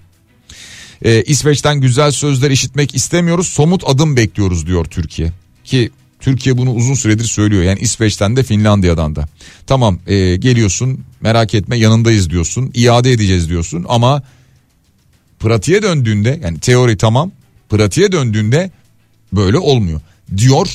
E, 1.05 1.23
İsveç'ten 1.23 1.81
güzel 1.81 2.11
sözler 2.11 2.51
işitmek 2.51 2.95
istemiyoruz 2.95 3.49
somut 3.49 3.83
adım 3.87 4.17
bekliyoruz 4.17 4.67
diyor 4.67 4.85
Türkiye. 4.85 5.33
Ki 5.65 5.91
Türkiye 6.21 6.59
bunu 6.59 6.73
uzun 6.73 6.95
süredir 6.95 7.25
söylüyor 7.25 7.63
yani 7.63 7.79
İsveç'ten 7.81 8.37
de 8.37 8.43
Finlandiya'dan 8.43 9.17
da. 9.17 9.29
Tamam 9.67 9.99
e, 10.07 10.37
geliyorsun 10.37 11.05
merak 11.21 11.55
etme 11.55 11.77
yanındayız 11.77 12.31
diyorsun 12.31 12.71
iade 12.75 13.13
edeceğiz 13.13 13.49
diyorsun 13.49 13.87
ama 13.89 14.23
pratiğe 15.41 15.83
döndüğünde 15.83 16.41
yani 16.43 16.59
teori 16.59 16.97
tamam 16.97 17.33
pratiğe 17.69 18.13
döndüğünde 18.13 18.71
böyle 19.33 19.59
olmuyor 19.59 20.01
diyor 20.37 20.69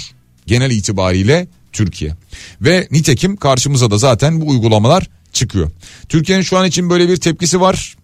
genel 0.46 0.72
itibariyle 0.72 1.48
Türkiye. 1.74 2.16
Ve 2.62 2.88
nitekim 2.92 3.36
karşımıza 3.36 3.92
da 3.92 3.98
zaten 3.98 4.42
bu 4.42 4.50
uygulamalar 4.50 5.10
çıkıyor. 5.34 5.72
Türkiye'nin 6.10 6.44
şu 6.44 6.58
an 6.58 6.66
için 6.68 6.90
böyle 6.90 7.10
bir 7.10 7.18
tepkisi 7.18 7.62
var. 7.62 7.96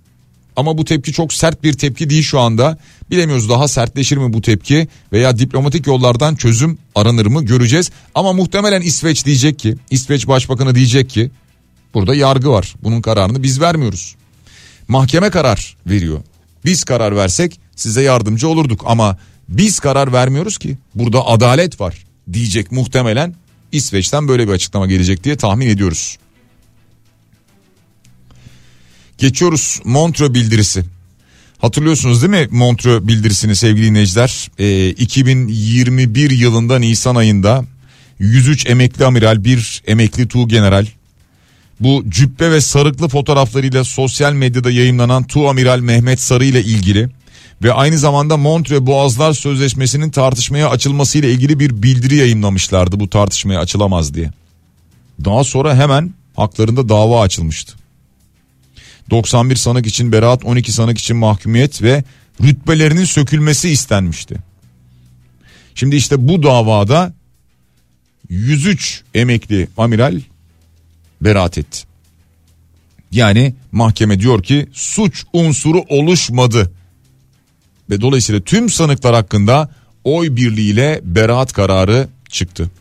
Ama 0.55 0.77
bu 0.77 0.85
tepki 0.85 1.13
çok 1.13 1.33
sert 1.33 1.63
bir 1.63 1.73
tepki 1.73 2.09
değil 2.09 2.23
şu 2.23 2.39
anda. 2.39 2.77
Bilemiyoruz 3.11 3.49
daha 3.49 3.67
sertleşir 3.67 4.17
mi 4.17 4.33
bu 4.33 4.41
tepki 4.41 4.87
veya 5.13 5.39
diplomatik 5.39 5.87
yollardan 5.87 6.35
çözüm 6.35 6.77
aranır 6.95 7.25
mı 7.25 7.45
göreceğiz. 7.45 7.91
Ama 8.15 8.33
muhtemelen 8.33 8.81
İsveç 8.81 9.25
diyecek 9.25 9.59
ki, 9.59 9.75
İsveç 9.91 10.27
Başbakanı 10.27 10.75
diyecek 10.75 11.09
ki 11.09 11.31
burada 11.93 12.15
yargı 12.15 12.49
var. 12.49 12.75
Bunun 12.83 13.01
kararını 13.01 13.43
biz 13.43 13.61
vermiyoruz. 13.61 14.15
Mahkeme 14.87 15.29
karar 15.29 15.77
veriyor. 15.87 16.19
Biz 16.65 16.83
karar 16.83 17.15
versek 17.15 17.59
size 17.75 18.01
yardımcı 18.01 18.47
olurduk 18.47 18.83
ama 18.85 19.17
biz 19.49 19.79
karar 19.79 20.13
vermiyoruz 20.13 20.57
ki. 20.57 20.77
Burada 20.95 21.27
adalet 21.27 21.81
var 21.81 22.05
diyecek 22.33 22.71
muhtemelen 22.71 23.35
İsveç'ten 23.71 24.27
böyle 24.27 24.47
bir 24.47 24.53
açıklama 24.53 24.87
gelecek 24.87 25.23
diye 25.23 25.35
tahmin 25.35 25.67
ediyoruz. 25.67 26.17
Geçiyoruz 29.17 29.81
Montreux 29.83 30.33
bildirisi. 30.33 30.83
Hatırlıyorsunuz 31.57 32.21
değil 32.21 32.31
mi 32.31 32.47
Montreux 32.51 33.07
bildirisini 33.07 33.55
sevgili 33.55 33.85
dinleyiciler? 33.85 34.51
Ee, 34.59 34.89
2021 34.89 36.31
yılında 36.31 36.79
Nisan 36.79 37.15
ayında 37.15 37.65
103 38.19 38.65
emekli 38.69 39.05
amiral 39.05 39.43
bir 39.43 39.83
emekli 39.87 40.27
tuğ 40.27 40.47
general 40.47 40.85
bu 41.81 42.03
cübbe 42.09 42.51
ve 42.51 42.61
sarıklı 42.61 43.07
fotoğraflarıyla 43.07 43.83
sosyal 43.83 44.33
medyada 44.33 44.71
yayınlanan 44.71 45.23
Tu 45.23 45.49
Amiral 45.49 45.79
Mehmet 45.79 46.21
Sarı 46.21 46.45
ile 46.45 46.63
ilgili 46.63 47.09
ve 47.63 47.73
aynı 47.73 47.97
zamanda 47.97 48.37
Montre 48.37 48.85
Boğazlar 48.85 49.33
Sözleşmesi'nin 49.33 50.09
tartışmaya 50.09 50.69
açılmasıyla 50.69 51.29
ilgili 51.29 51.59
bir 51.59 51.83
bildiri 51.83 52.15
yayınlamışlardı 52.15 52.99
bu 52.99 53.09
tartışmaya 53.09 53.59
açılamaz 53.59 54.13
diye. 54.13 54.31
Daha 55.25 55.43
sonra 55.43 55.75
hemen 55.75 56.13
haklarında 56.35 56.89
dava 56.89 57.21
açılmıştı. 57.21 57.73
91 59.09 59.55
sanık 59.55 59.87
için 59.87 60.11
beraat 60.11 60.45
12 60.45 60.71
sanık 60.71 60.97
için 60.97 61.17
mahkumiyet 61.17 61.81
ve 61.81 62.03
rütbelerinin 62.43 63.05
sökülmesi 63.05 63.69
istenmişti. 63.69 64.35
Şimdi 65.75 65.95
işte 65.95 66.27
bu 66.27 66.43
davada 66.43 67.13
103 68.29 69.03
emekli 69.13 69.67
amiral 69.77 70.19
beraat 71.21 71.57
etti. 71.57 71.79
Yani 73.11 73.53
mahkeme 73.71 74.19
diyor 74.19 74.43
ki 74.43 74.67
suç 74.73 75.23
unsuru 75.33 75.83
oluşmadı. 75.89 76.71
Ve 77.89 78.01
dolayısıyla 78.01 78.41
tüm 78.41 78.69
sanıklar 78.69 79.15
hakkında 79.15 79.69
oy 80.03 80.35
birliğiyle 80.35 81.01
beraat 81.03 81.53
kararı 81.53 82.07
çıktı. 82.29 82.71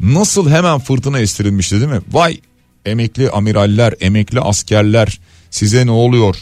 Nasıl 0.00 0.50
hemen 0.50 0.78
fırtına 0.78 1.18
estirilmişti 1.18 1.80
değil 1.80 1.92
mi? 1.92 2.00
Vay 2.12 2.40
emekli 2.86 3.30
amiraller, 3.30 3.94
emekli 4.00 4.40
askerler 4.40 5.20
size 5.50 5.86
ne 5.86 5.90
oluyor? 5.90 6.36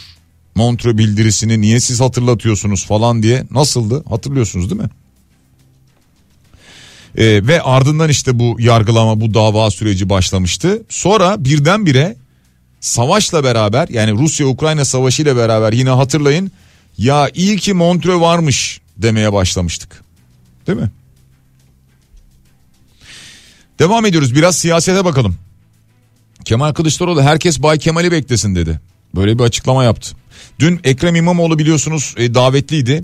Montre 0.55 0.97
bildirisini 0.97 1.61
niye 1.61 1.79
siz 1.79 2.01
hatırlatıyorsunuz 2.01 2.85
falan 2.85 3.23
diye 3.23 3.43
nasıldı 3.51 4.03
hatırlıyorsunuz 4.09 4.69
değil 4.69 4.81
mi? 4.81 4.89
Ee, 7.17 7.47
ve 7.47 7.61
ardından 7.61 8.09
işte 8.09 8.39
bu 8.39 8.57
yargılama 8.59 9.21
bu 9.21 9.33
dava 9.33 9.71
süreci 9.71 10.09
başlamıştı. 10.09 10.83
Sonra 10.89 11.45
birdenbire 11.45 12.15
savaşla 12.79 13.43
beraber 13.43 13.87
yani 13.89 14.11
Rusya-Ukrayna 14.11 14.85
savaşı 14.85 15.21
ile 15.21 15.35
beraber 15.35 15.73
yine 15.73 15.89
hatırlayın 15.89 16.51
ya 16.97 17.29
iyi 17.35 17.57
ki 17.57 17.73
Montreux 17.73 18.21
varmış 18.21 18.81
demeye 18.97 19.33
başlamıştık. 19.33 20.03
Değil 20.67 20.77
mi? 20.77 20.91
Devam 23.79 24.05
ediyoruz 24.05 24.35
biraz 24.35 24.57
siyasete 24.57 25.05
bakalım. 25.05 25.35
Kemal 26.45 26.73
Kılıçdaroğlu 26.73 27.21
herkes 27.21 27.63
Bay 27.63 27.79
Kemal'i 27.79 28.11
beklesin 28.11 28.55
dedi. 28.55 28.79
Böyle 29.15 29.39
bir 29.39 29.43
açıklama 29.43 29.83
yaptı. 29.83 30.15
Dün 30.59 30.79
Ekrem 30.83 31.15
İmamoğlu 31.15 31.59
biliyorsunuz 31.59 32.15
e, 32.17 32.33
davetliydi. 32.33 33.03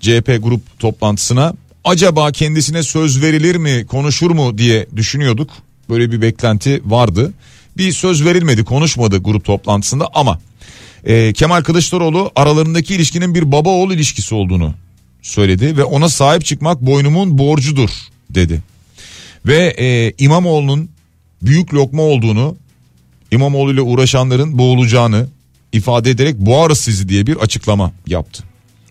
CHP 0.00 0.38
grup 0.42 0.78
toplantısına 0.78 1.54
acaba 1.84 2.32
kendisine 2.32 2.82
söz 2.82 3.22
verilir 3.22 3.56
mi 3.56 3.86
konuşur 3.86 4.30
mu 4.30 4.58
diye 4.58 4.86
düşünüyorduk. 4.96 5.50
Böyle 5.88 6.12
bir 6.12 6.22
beklenti 6.22 6.82
vardı. 6.84 7.32
Bir 7.76 7.92
söz 7.92 8.24
verilmedi 8.24 8.64
konuşmadı 8.64 9.18
grup 9.18 9.44
toplantısında 9.44 10.08
ama 10.14 10.40
e, 11.04 11.32
Kemal 11.32 11.62
Kılıçdaroğlu 11.62 12.30
aralarındaki 12.36 12.94
ilişkinin 12.94 13.34
bir 13.34 13.52
baba 13.52 13.68
oğul 13.70 13.92
ilişkisi 13.92 14.34
olduğunu 14.34 14.74
söyledi 15.22 15.76
ve 15.76 15.84
ona 15.84 16.08
sahip 16.08 16.44
çıkmak 16.44 16.80
boynumun 16.80 17.38
borcudur 17.38 17.90
dedi. 18.30 18.62
Ve 19.46 19.74
e, 19.78 20.12
İmamoğlu'nun 20.18 20.90
büyük 21.42 21.74
lokma 21.74 22.02
olduğunu 22.02 22.56
İmamoğlu 23.30 23.72
ile 23.72 23.80
uğraşanların 23.80 24.58
boğulacağını 24.58 25.26
ifade 25.72 26.10
ederek 26.10 26.38
boğarız 26.38 26.78
sizi 26.78 27.08
diye 27.08 27.26
bir 27.26 27.36
açıklama 27.36 27.92
yaptı. 28.06 28.44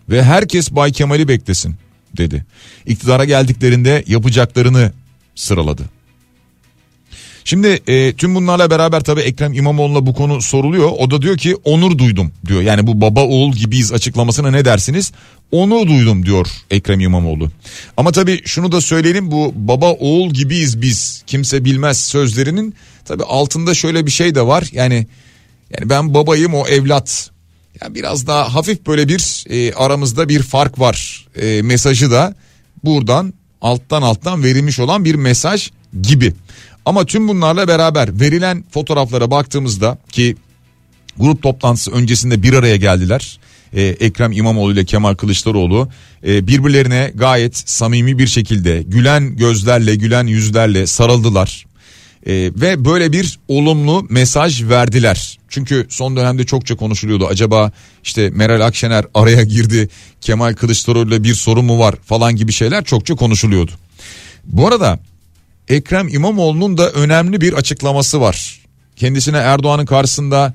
Ve 0.09 0.23
herkes 0.23 0.71
Bay 0.71 0.91
Kemal'i 0.91 1.27
beklesin 1.27 1.75
dedi. 2.17 2.45
İktidara 2.85 3.25
geldiklerinde 3.25 4.03
yapacaklarını 4.07 4.91
sıraladı. 5.35 5.83
Şimdi 7.45 7.81
e, 7.87 8.13
tüm 8.13 8.35
bunlarla 8.35 8.69
beraber 8.69 9.01
tabii 9.03 9.21
Ekrem 9.21 9.53
İmamoğlu'na 9.53 10.05
bu 10.05 10.13
konu 10.13 10.41
soruluyor. 10.41 10.91
O 10.99 11.11
da 11.11 11.21
diyor 11.21 11.37
ki 11.37 11.55
onur 11.55 11.97
duydum 11.97 12.31
diyor. 12.47 12.61
Yani 12.61 12.87
bu 12.87 13.01
baba 13.01 13.23
oğul 13.23 13.53
gibiyiz 13.53 13.93
açıklamasına 13.93 14.51
ne 14.51 14.65
dersiniz? 14.65 15.11
Onur 15.51 15.87
duydum 15.87 16.25
diyor 16.25 16.47
Ekrem 16.71 16.99
İmamoğlu. 16.99 17.51
Ama 17.97 18.11
tabii 18.11 18.41
şunu 18.45 18.71
da 18.71 18.81
söyleyelim 18.81 19.31
bu 19.31 19.53
baba 19.55 19.91
oğul 19.91 20.29
gibiyiz 20.29 20.81
biz 20.81 21.23
kimse 21.27 21.65
bilmez 21.65 22.05
sözlerinin 22.05 22.75
tabii 23.05 23.23
altında 23.23 23.73
şöyle 23.73 24.05
bir 24.05 24.11
şey 24.11 24.35
de 24.35 24.47
var. 24.47 24.69
Yani 24.71 25.07
yani 25.79 25.89
ben 25.89 26.13
babayım 26.13 26.53
o 26.53 26.67
evlat 26.67 27.29
Ya 27.83 27.95
biraz 27.95 28.27
daha 28.27 28.53
hafif 28.53 28.87
böyle 28.87 29.07
bir 29.07 29.45
e, 29.49 29.73
aramızda 29.73 30.29
bir 30.29 30.43
fark 30.43 30.79
var 30.79 31.27
e, 31.35 31.61
mesajı 31.61 32.11
da 32.11 32.35
buradan 32.83 33.33
alttan 33.61 34.01
alttan 34.01 34.43
verilmiş 34.43 34.79
olan 34.79 35.05
bir 35.05 35.15
mesaj 35.15 35.71
gibi. 36.01 36.33
Ama 36.85 37.05
tüm 37.05 37.27
bunlarla 37.27 37.67
beraber 37.67 38.19
verilen 38.19 38.63
fotoğraflara 38.71 39.31
baktığımızda 39.31 39.97
ki 40.11 40.35
grup 41.17 41.43
toplantısı 41.43 41.91
öncesinde 41.91 42.43
bir 42.43 42.53
araya 42.53 42.75
geldiler. 42.75 43.39
Ee, 43.73 43.81
Ekrem 43.81 44.31
İmamoğlu 44.31 44.73
ile 44.73 44.85
Kemal 44.85 45.15
Kılıçdaroğlu 45.15 45.89
e, 46.27 46.47
birbirlerine 46.47 47.11
gayet 47.15 47.69
samimi 47.69 48.17
bir 48.17 48.27
şekilde 48.27 48.81
gülen 48.81 49.35
gözlerle 49.35 49.95
gülen 49.95 50.27
yüzlerle 50.27 50.87
sarıldılar. 50.87 51.65
E, 52.25 52.33
ve 52.33 52.85
böyle 52.85 53.11
bir 53.11 53.39
olumlu 53.47 54.07
mesaj 54.09 54.63
verdiler. 54.63 55.39
Çünkü 55.49 55.87
son 55.89 56.15
dönemde 56.15 56.45
çokça 56.45 56.75
konuşuluyordu. 56.75 57.27
Acaba 57.27 57.71
işte 58.03 58.29
Meral 58.29 58.61
Akşener 58.61 59.05
araya 59.13 59.43
girdi. 59.43 59.89
Kemal 60.21 60.53
Kılıçdaroğlu 60.53 61.07
ile 61.09 61.23
bir 61.23 61.33
sorun 61.33 61.65
mu 61.65 61.79
var 61.79 61.95
falan 62.05 62.35
gibi 62.35 62.51
şeyler 62.51 62.83
çokça 62.83 63.15
konuşuluyordu. 63.15 63.71
Bu 64.45 64.67
arada 64.67 64.99
Ekrem 65.67 66.07
İmamoğlu'nun 66.07 66.77
da 66.77 66.91
önemli 66.91 67.41
bir 67.41 67.53
açıklaması 67.53 68.21
var. 68.21 68.59
Kendisine 68.95 69.37
Erdoğan'ın 69.37 69.85
karşısında 69.85 70.53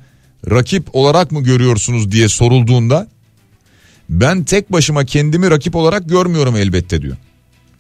rakip 0.51 0.95
olarak 0.95 1.33
mı 1.33 1.43
görüyorsunuz 1.43 2.13
diye 2.13 2.29
sorulduğunda 2.29 3.09
ben 4.09 4.45
tek 4.45 4.73
başıma 4.73 5.05
kendimi 5.05 5.51
rakip 5.51 5.77
olarak 5.77 6.09
görmüyorum 6.09 6.57
elbette 6.57 7.03
diyor. 7.03 7.17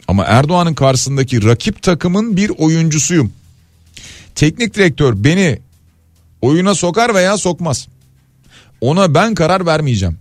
Ama 0.08 0.24
Erdoğan'ın 0.24 0.74
karşısındaki 0.74 1.44
rakip 1.44 1.82
takımın 1.82 2.36
bir 2.36 2.50
oyuncusuyum. 2.58 3.32
Teknik 4.36 4.74
direktör 4.74 5.24
beni 5.24 5.58
oyuna 6.42 6.74
sokar 6.74 7.14
veya 7.14 7.36
sokmaz. 7.36 7.88
Ona 8.80 9.14
ben 9.14 9.34
karar 9.34 9.66
vermeyeceğim. 9.66 10.18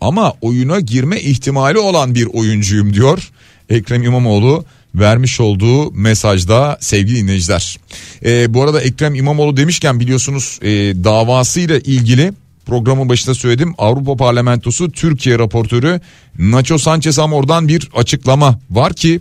Ama 0.00 0.32
oyuna 0.40 0.80
girme 0.80 1.20
ihtimali 1.20 1.78
olan 1.78 2.14
bir 2.14 2.26
oyuncuyum 2.26 2.94
diyor 2.94 3.30
Ekrem 3.68 4.02
İmamoğlu 4.02 4.64
vermiş 4.94 5.40
olduğu 5.40 5.92
mesajda 5.92 6.78
sevgili 6.80 7.16
dinleyiciler. 7.16 7.78
Ee, 8.24 8.54
bu 8.54 8.62
arada 8.62 8.80
Ekrem 8.80 9.14
İmamoğlu 9.14 9.56
demişken 9.56 10.00
biliyorsunuz 10.00 10.58
e, 10.62 10.68
davasıyla 11.04 11.78
ilgili 11.78 12.32
programın 12.66 13.08
başında 13.08 13.34
söyledim 13.34 13.74
Avrupa 13.78 14.16
Parlamentosu 14.16 14.90
Türkiye 14.90 15.38
raportörü 15.38 16.00
Nacho 16.38 16.78
Sanchez 16.78 17.18
Amor'dan 17.18 17.68
bir 17.68 17.88
açıklama 17.96 18.60
var 18.70 18.94
ki 18.94 19.20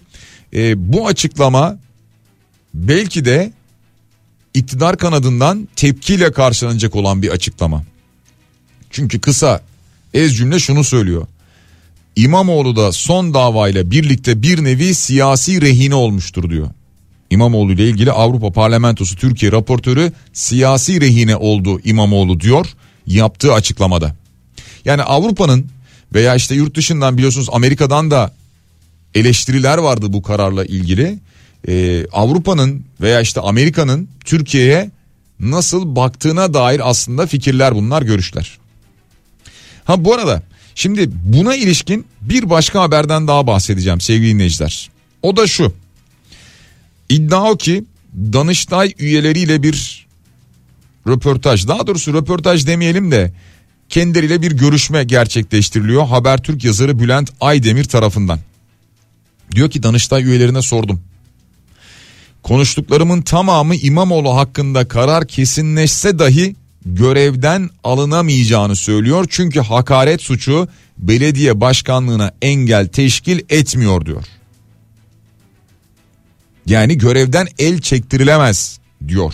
e, 0.53 0.93
bu 0.93 1.07
açıklama 1.07 1.77
belki 2.73 3.25
de 3.25 3.51
iktidar 4.55 4.97
kanadından 4.97 5.67
tepkiyle 5.75 6.31
karşılanacak 6.31 6.95
olan 6.95 7.21
bir 7.21 7.29
açıklama. 7.29 7.83
Çünkü 8.89 9.21
kısa 9.21 9.61
ez 10.13 10.37
cümle 10.37 10.59
şunu 10.59 10.83
söylüyor. 10.83 11.27
İmamoğlu 12.15 12.75
da 12.75 12.91
son 12.91 13.33
davayla 13.33 13.91
birlikte 13.91 14.41
bir 14.41 14.63
nevi 14.63 14.95
siyasi 14.95 15.61
rehine 15.61 15.95
olmuştur 15.95 16.49
diyor. 16.49 16.69
İmamoğlu 17.29 17.71
ile 17.71 17.89
ilgili 17.89 18.11
Avrupa 18.11 18.51
Parlamentosu 18.51 19.15
Türkiye 19.15 19.51
raportörü 19.51 20.11
siyasi 20.33 21.01
rehine 21.01 21.35
oldu 21.35 21.79
İmamoğlu 21.83 22.39
diyor 22.39 22.65
yaptığı 23.07 23.53
açıklamada. 23.53 24.15
Yani 24.85 25.03
Avrupa'nın 25.03 25.67
veya 26.13 26.35
işte 26.35 26.55
yurt 26.55 26.75
dışından 26.75 27.17
biliyorsunuz 27.17 27.49
Amerika'dan 27.51 28.11
da 28.11 28.33
eleştiriler 29.15 29.77
vardı 29.77 30.13
bu 30.13 30.21
kararla 30.21 30.65
ilgili. 30.65 31.19
Ee, 31.67 32.05
Avrupa'nın 32.11 32.85
veya 33.01 33.21
işte 33.21 33.41
Amerika'nın 33.41 34.09
Türkiye'ye 34.25 34.91
nasıl 35.39 35.95
baktığına 35.95 36.53
dair 36.53 36.89
aslında 36.89 37.27
fikirler 37.27 37.75
bunlar 37.75 38.01
görüşler. 38.01 38.57
Ha 39.85 40.05
bu 40.05 40.13
arada 40.13 40.41
Şimdi 40.75 41.09
buna 41.11 41.55
ilişkin 41.55 42.05
bir 42.21 42.49
başka 42.49 42.81
haberden 42.81 43.27
daha 43.27 43.47
bahsedeceğim 43.47 44.01
sevgili 44.01 44.33
dinleyiciler. 44.33 44.89
O 45.21 45.37
da 45.37 45.47
şu. 45.47 45.73
İddia 47.09 47.51
o 47.51 47.57
ki 47.57 47.83
Danıştay 48.15 48.93
üyeleriyle 48.99 49.63
bir 49.63 50.07
röportaj 51.07 51.67
daha 51.67 51.87
doğrusu 51.87 52.13
röportaj 52.13 52.67
demeyelim 52.67 53.11
de 53.11 53.33
kendileriyle 53.89 54.41
bir 54.41 54.51
görüşme 54.51 55.03
gerçekleştiriliyor. 55.03 56.07
Habertürk 56.07 56.63
yazarı 56.63 56.99
Bülent 56.99 57.29
Aydemir 57.41 57.83
tarafından. 57.83 58.39
Diyor 59.51 59.69
ki 59.69 59.83
Danıştay 59.83 60.23
üyelerine 60.23 60.61
sordum. 60.61 61.01
Konuştuklarımın 62.45 63.21
tamamı 63.21 63.75
İmamoğlu 63.75 64.35
hakkında 64.35 64.87
karar 64.87 65.27
kesinleşse 65.27 66.19
dahi 66.19 66.55
görevden 66.85 67.69
alınamayacağını 67.83 68.75
söylüyor. 68.75 69.25
Çünkü 69.29 69.59
hakaret 69.59 70.21
suçu 70.21 70.67
belediye 70.97 71.61
başkanlığına 71.61 72.31
engel 72.41 72.87
teşkil 72.87 73.39
etmiyor 73.49 74.05
diyor. 74.05 74.23
Yani 76.65 76.97
görevden 76.97 77.47
el 77.59 77.81
çektirilemez 77.81 78.79
diyor. 79.07 79.33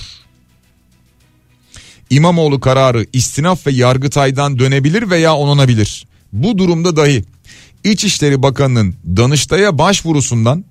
İmamoğlu 2.10 2.60
kararı 2.60 3.06
istinaf 3.13 3.67
ve 3.67 3.71
yargıtaydan 3.71 4.60
dönebilir 4.60 5.10
veya 5.10 5.36
onanabilir. 5.36 6.08
Bu 6.34 6.58
durumda 6.58 6.95
dahi 6.95 7.24
İçişleri 7.84 8.43
Bakanı'nın 8.43 8.95
Danıştay'a 9.17 9.78
başvurusundan 9.78 10.65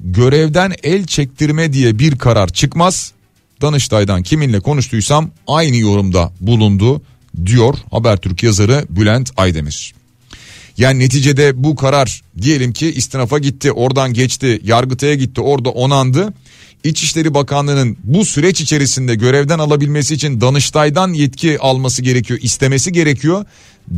görevden 0.00 0.72
el 0.82 1.06
çektirme 1.06 1.72
diye 1.72 1.98
bir 1.98 2.18
karar 2.18 2.48
çıkmaz. 2.48 3.12
Danıştay'dan 3.60 4.22
kiminle 4.22 4.60
konuştuysam 4.60 5.30
aynı 5.46 5.76
yorumda 5.76 6.32
bulundu 6.40 7.02
diyor 7.46 7.74
Habertürk 7.90 8.42
yazarı 8.42 8.86
Bülent 8.90 9.30
Aydemir. 9.36 9.94
Yani 10.78 10.98
neticede 10.98 11.64
bu 11.64 11.76
karar 11.76 12.22
diyelim 12.42 12.72
ki 12.72 12.92
istinafa 12.92 13.38
gitti 13.38 13.72
oradan 13.72 14.12
geçti 14.12 14.60
yargıtaya 14.64 15.14
gitti 15.14 15.40
orada 15.40 15.70
onandı. 15.70 16.32
İçişleri 16.84 17.34
Bakanlığı'nın 17.34 17.96
bu 18.04 18.24
süreç 18.24 18.60
içerisinde 18.60 19.14
görevden 19.14 19.58
alabilmesi 19.58 20.14
için 20.14 20.40
Danıştay'dan 20.40 21.12
yetki 21.12 21.58
alması 21.58 22.02
gerekiyor 22.02 22.40
istemesi 22.42 22.92
gerekiyor. 22.92 23.44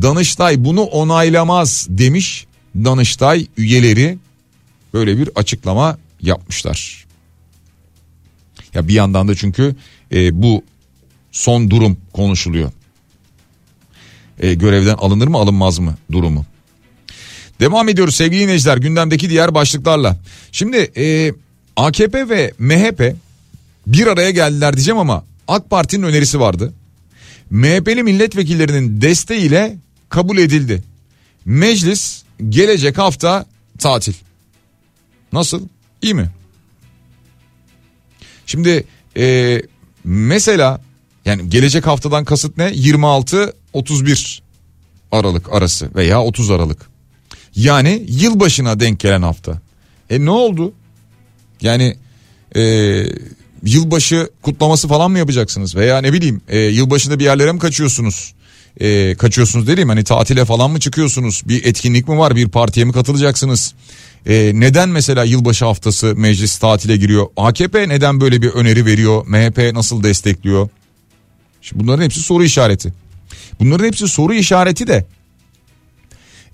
Danıştay 0.03 0.65
bunu 0.65 0.83
onaylamaz 0.83 1.87
demiş 1.91 2.47
Danıştay 2.85 3.47
üyeleri 3.57 4.19
böyle 4.97 5.19
bir 5.19 5.31
açıklama 5.35 5.99
yapmışlar. 6.23 7.07
Ya 8.75 8.89
bir 8.89 8.95
yandan 8.95 9.29
da 9.29 9.35
çünkü 9.35 9.77
e, 10.13 10.43
bu 10.43 10.65
son 11.33 11.71
durum 11.71 11.97
konuşuluyor. 12.13 12.73
E, 14.41 14.55
görevden 14.55 14.95
alınır 14.95 15.29
mı 15.29 15.37
alınmaz 15.37 15.79
mı 15.79 15.97
durumu. 16.13 16.45
Devam 17.61 17.89
ediyoruz 17.89 18.17
sevgili 18.17 18.41
dinleyiciler 18.41 18.77
gündemdeki 18.77 19.31
diğer 19.31 19.55
başlıklarla. 19.55 20.17
Şimdi 20.53 20.77
e, 20.77 21.33
AKP 21.77 22.29
ve 22.29 22.53
MHP 22.59 23.17
bir 23.87 24.07
araya 24.07 24.31
geldiler 24.31 24.77
diyeceğim 24.77 24.99
ama 24.99 25.25
AK 25.49 25.71
Parti'nin 25.71 26.03
önerisi 26.03 26.41
vardı. 26.41 26.73
MHP'li 27.51 28.03
milletvekillerinin 28.03 29.01
desteğiyle 29.01 29.77
kabul 30.09 30.39
edildi. 30.39 30.83
Meclis 31.45 32.23
gelecek 32.49 32.99
hafta 32.99 33.47
tatil. 33.79 34.15
Nasıl? 35.33 35.69
İyi 36.03 36.15
mi? 36.15 36.31
Şimdi 38.47 38.85
e, 39.17 39.63
mesela 40.05 40.81
yani 41.25 41.51
gelecek 41.51 41.87
haftadan 41.87 42.25
kasıt 42.25 42.57
ne? 42.57 42.69
26-31 42.69 44.39
Aralık 45.13 45.53
arası 45.53 45.95
veya 45.95 46.23
30 46.23 46.51
Aralık. 46.51 46.89
Yani 47.57 48.05
yılbaşına 48.09 48.81
denk 48.81 49.01
gelen 49.01 49.23
hafta. 49.23 49.61
E 50.11 50.25
ne 50.25 50.31
oldu? 50.31 50.73
Yani 51.61 51.97
e, 52.57 52.63
yılbaşı 53.63 54.31
kutlaması 54.43 54.89
falan 54.89 55.11
mı 55.11 55.19
yapacaksınız? 55.19 55.77
Veya 55.77 56.01
ne 56.01 56.13
bileyim 56.13 56.41
e, 56.49 56.59
yılbaşında 56.59 57.19
bir 57.19 57.25
yerlere 57.25 57.53
mi 57.53 57.59
kaçıyorsunuz? 57.59 58.35
E, 58.81 59.15
kaçıyorsunuz 59.15 59.67
dediğim 59.67 59.89
hani 59.89 60.05
tatile 60.05 60.45
falan 60.45 60.71
mı 60.71 60.81
çıkıyorsunuz? 60.81 61.43
Bir 61.49 61.65
etkinlik 61.65 62.09
mi 62.09 62.19
var? 62.19 62.37
Bir 62.37 62.49
partiye 62.49 62.87
mi 62.87 62.93
katılacaksınız? 62.93 63.75
E, 64.27 64.53
neden 64.55 64.89
mesela 64.89 65.25
yılbaşı 65.25 65.65
haftası 65.65 66.15
meclis 66.17 66.59
tatile 66.59 66.97
giriyor? 66.97 67.27
AKP 67.37 67.89
neden 67.89 68.21
böyle 68.21 68.43
bir 68.43 68.49
öneri 68.49 68.87
veriyor? 68.87 69.27
MHP 69.27 69.75
nasıl 69.75 70.03
destekliyor? 70.03 70.69
Şimdi 71.63 71.85
bunların 71.85 72.05
hepsi 72.05 72.21
soru 72.21 72.45
işareti. 72.45 72.93
Bunların 73.61 73.85
hepsi 73.85 74.09
soru 74.09 74.35
işareti 74.35 74.87
de 74.87 75.07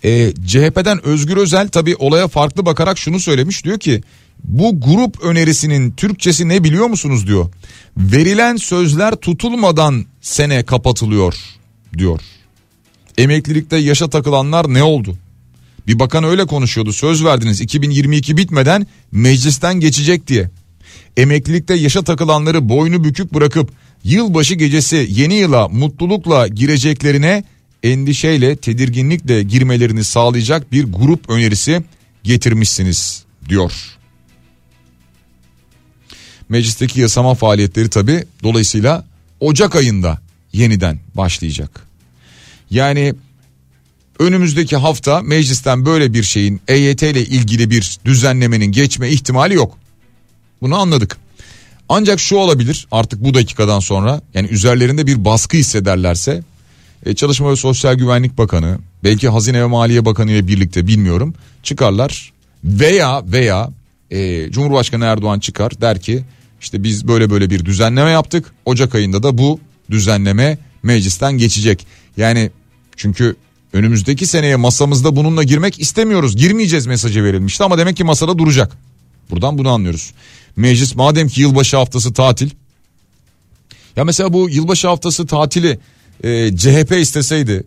e, 0.04 0.32
CHP'den 0.46 1.06
Özgür 1.06 1.36
Özel 1.36 1.68
tabi 1.68 1.96
olaya 1.96 2.28
farklı 2.28 2.66
bakarak 2.66 2.98
şunu 2.98 3.20
söylemiş 3.20 3.64
diyor 3.64 3.78
ki 3.78 4.02
bu 4.44 4.80
grup 4.80 5.24
önerisinin 5.24 5.90
Türkçesi 5.90 6.48
ne 6.48 6.64
biliyor 6.64 6.86
musunuz 6.86 7.26
diyor. 7.26 7.50
Verilen 7.96 8.56
sözler 8.56 9.14
tutulmadan 9.14 10.06
sene 10.20 10.64
kapatılıyor 10.64 11.34
diyor. 11.98 12.20
Emeklilikte 13.18 13.76
yaşa 13.76 14.10
takılanlar 14.10 14.74
ne 14.74 14.82
oldu? 14.82 15.16
Bir 15.86 15.98
bakan 15.98 16.24
öyle 16.24 16.46
konuşuyordu 16.46 16.92
söz 16.92 17.24
verdiniz 17.24 17.60
2022 17.60 18.36
bitmeden 18.36 18.86
meclisten 19.12 19.80
geçecek 19.80 20.26
diye. 20.26 20.50
Emeklilikte 21.16 21.74
yaşa 21.74 22.02
takılanları 22.02 22.68
boynu 22.68 23.04
bükük 23.04 23.34
bırakıp 23.34 23.70
yılbaşı 24.04 24.54
gecesi 24.54 25.06
yeni 25.10 25.34
yıla 25.34 25.68
mutlulukla 25.68 26.48
gireceklerine 26.48 27.44
endişeyle 27.82 28.56
tedirginlikle 28.56 29.42
girmelerini 29.42 30.04
sağlayacak 30.04 30.72
bir 30.72 30.84
grup 30.84 31.30
önerisi 31.30 31.82
getirmişsiniz 32.22 33.24
diyor. 33.48 33.72
Meclisteki 36.48 37.00
yasama 37.00 37.34
faaliyetleri 37.34 37.90
tabi 37.90 38.24
dolayısıyla 38.42 39.04
Ocak 39.40 39.76
ayında 39.76 40.18
yeniden 40.52 41.00
başlayacak. 41.14 41.86
Yani 42.70 43.14
önümüzdeki 44.18 44.76
hafta 44.76 45.22
meclisten 45.22 45.86
böyle 45.86 46.14
bir 46.14 46.22
şeyin 46.22 46.60
EYT 46.68 47.02
ile 47.02 47.24
ilgili 47.24 47.70
bir 47.70 47.98
düzenlemenin 48.04 48.72
geçme 48.72 49.08
ihtimali 49.08 49.54
yok. 49.54 49.78
Bunu 50.62 50.76
anladık. 50.76 51.16
Ancak 51.88 52.20
şu 52.20 52.36
olabilir 52.36 52.86
artık 52.90 53.24
bu 53.24 53.34
dakikadan 53.34 53.80
sonra 53.80 54.20
yani 54.34 54.48
üzerlerinde 54.48 55.06
bir 55.06 55.24
baskı 55.24 55.56
hissederlerse 55.56 56.42
e, 57.06 57.14
Çalışma 57.14 57.50
ve 57.50 57.56
Sosyal 57.56 57.94
Güvenlik 57.94 58.38
Bakanı 58.38 58.78
belki 59.04 59.28
Hazine 59.28 59.62
ve 59.62 59.66
Maliye 59.66 60.04
Bakanı 60.04 60.30
ile 60.30 60.48
birlikte 60.48 60.86
bilmiyorum 60.86 61.34
çıkarlar 61.62 62.32
veya 62.64 63.22
veya 63.26 63.70
e, 64.10 64.50
Cumhurbaşkanı 64.50 65.04
Erdoğan 65.04 65.40
çıkar 65.40 65.80
der 65.80 66.00
ki 66.00 66.24
işte 66.60 66.82
biz 66.82 67.08
böyle 67.08 67.30
böyle 67.30 67.50
bir 67.50 67.64
düzenleme 67.64 68.10
yaptık 68.10 68.52
Ocak 68.64 68.94
ayında 68.94 69.22
da 69.22 69.38
bu 69.38 69.60
düzenleme 69.90 70.58
meclisten 70.82 71.38
geçecek. 71.38 71.86
Yani 72.16 72.50
çünkü 72.96 73.36
önümüzdeki 73.72 74.26
seneye 74.26 74.56
masamızda 74.56 75.16
bununla 75.16 75.42
girmek 75.42 75.80
istemiyoruz 75.80 76.36
girmeyeceğiz 76.36 76.86
mesajı 76.86 77.24
verilmişti 77.24 77.64
ama 77.64 77.78
demek 77.78 77.96
ki 77.96 78.04
masada 78.04 78.38
duracak. 78.38 78.76
Buradan 79.30 79.58
bunu 79.58 79.70
anlıyoruz. 79.70 80.12
Meclis 80.56 80.94
madem 80.94 81.28
ki 81.28 81.40
yılbaşı 81.40 81.76
haftası 81.76 82.12
tatil. 82.12 82.50
Ya 83.96 84.04
mesela 84.04 84.32
bu 84.32 84.50
yılbaşı 84.50 84.88
haftası 84.88 85.26
tatili 85.26 85.78
e, 86.24 86.56
CHP 86.56 86.92
isteseydi 87.00 87.64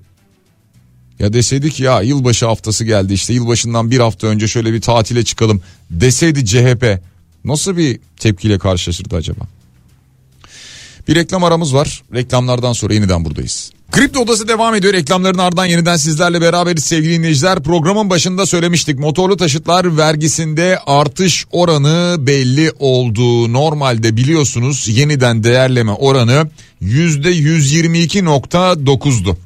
ya 1.19 1.33
deseydi 1.33 1.69
ki 1.69 1.83
ya 1.83 2.01
yılbaşı 2.01 2.45
haftası 2.45 2.85
geldi 2.85 3.13
işte 3.13 3.33
yılbaşından 3.33 3.91
bir 3.91 3.99
hafta 3.99 4.27
önce 4.27 4.47
şöyle 4.47 4.73
bir 4.73 4.81
tatile 4.81 5.23
çıkalım 5.23 5.61
deseydi 5.89 6.45
CHP 6.45 7.01
nasıl 7.45 7.77
bir 7.77 7.99
tepkiyle 8.19 8.59
karşılaşırdı 8.59 9.15
acaba? 9.15 9.41
Bir 11.07 11.15
reklam 11.15 11.43
aramız 11.43 11.73
var. 11.73 12.03
Reklamlardan 12.13 12.73
sonra 12.73 12.93
yeniden 12.93 13.25
buradayız. 13.25 13.71
Kripto 13.95 14.19
Odası 14.19 14.47
devam 14.47 14.75
ediyor. 14.75 14.93
Reklamların 14.93 15.37
ardından 15.37 15.65
yeniden 15.65 15.97
sizlerle 15.97 16.41
beraberiz 16.41 16.83
sevgili 16.83 17.13
dinleyiciler. 17.13 17.63
Programın 17.63 18.09
başında 18.09 18.45
söylemiştik. 18.45 18.99
Motorlu 18.99 19.37
taşıtlar 19.37 19.97
vergisinde 19.97 20.79
artış 20.85 21.45
oranı 21.51 22.15
belli 22.19 22.71
oldu. 22.79 23.53
Normalde 23.53 24.17
biliyorsunuz 24.17 24.87
yeniden 24.87 25.43
değerleme 25.43 25.91
oranı 25.91 26.49
%122.9'du. 26.81 29.37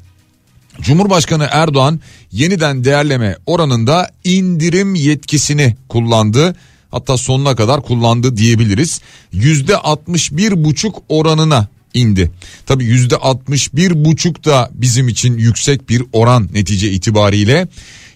Cumhurbaşkanı 0.80 1.48
Erdoğan 1.50 2.00
yeniden 2.32 2.84
değerleme 2.84 3.36
oranında 3.46 4.10
indirim 4.24 4.94
yetkisini 4.94 5.76
kullandı 5.88 6.56
hatta 6.90 7.16
sonuna 7.16 7.56
kadar 7.56 7.82
kullandı 7.82 8.36
diyebiliriz. 8.36 9.00
Yüzde 9.32 9.76
61 9.76 10.64
buçuk 10.64 11.02
oranına 11.08 11.68
indi. 11.94 12.30
Tabi 12.66 12.84
yüzde 12.84 13.16
61 13.16 14.04
buçuk 14.04 14.44
da 14.44 14.70
bizim 14.74 15.08
için 15.08 15.38
yüksek 15.38 15.88
bir 15.88 16.02
oran 16.12 16.48
netice 16.52 16.90
itibariyle. 16.90 17.68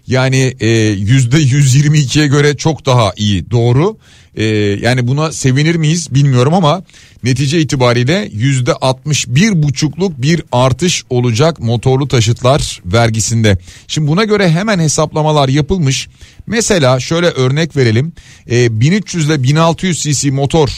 Yani 0.07 0.55
e, 0.61 0.69
yüzde 0.89 1.37
122'ye 1.37 2.27
göre 2.27 2.57
çok 2.57 2.87
daha 2.87 3.13
iyi 3.17 3.51
doğru. 3.51 3.97
E, 4.37 4.45
yani 4.83 5.09
buna 5.09 5.33
sevinir 5.33 5.75
miyiz 5.75 6.15
bilmiyorum 6.15 6.55
ama 6.55 6.83
netice 7.23 7.61
itibariyle 7.61 8.29
yüzde 8.33 8.73
61 8.73 9.63
buçukluk 9.63 10.23
bir 10.23 10.43
artış 10.53 11.05
olacak 11.11 11.61
motorlu 11.61 12.09
taşıtlar 12.09 12.83
vergisinde. 12.85 13.59
Şimdi 13.89 14.09
buna 14.09 14.25
göre 14.25 14.51
hemen 14.51 14.79
hesaplamalar 14.79 15.49
yapılmış. 15.49 16.09
Mesela 16.47 17.01
şöyle 17.01 17.27
örnek 17.27 17.77
verelim. 17.77 18.13
E, 18.51 18.81
1300 18.81 19.27
ile 19.27 19.43
1600 19.43 20.03
cc 20.03 20.31
motor 20.31 20.69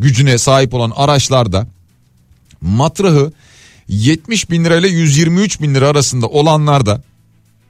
gücüne 0.00 0.38
sahip 0.38 0.74
olan 0.74 0.92
araçlarda 0.96 1.66
matrahı 2.64 3.32
70 3.88 4.50
bin 4.50 4.64
lira 4.64 4.76
ile 4.76 4.88
123 4.88 5.60
bin 5.60 5.74
lira 5.74 5.88
arasında 5.88 6.26
olanlarda 6.26 7.02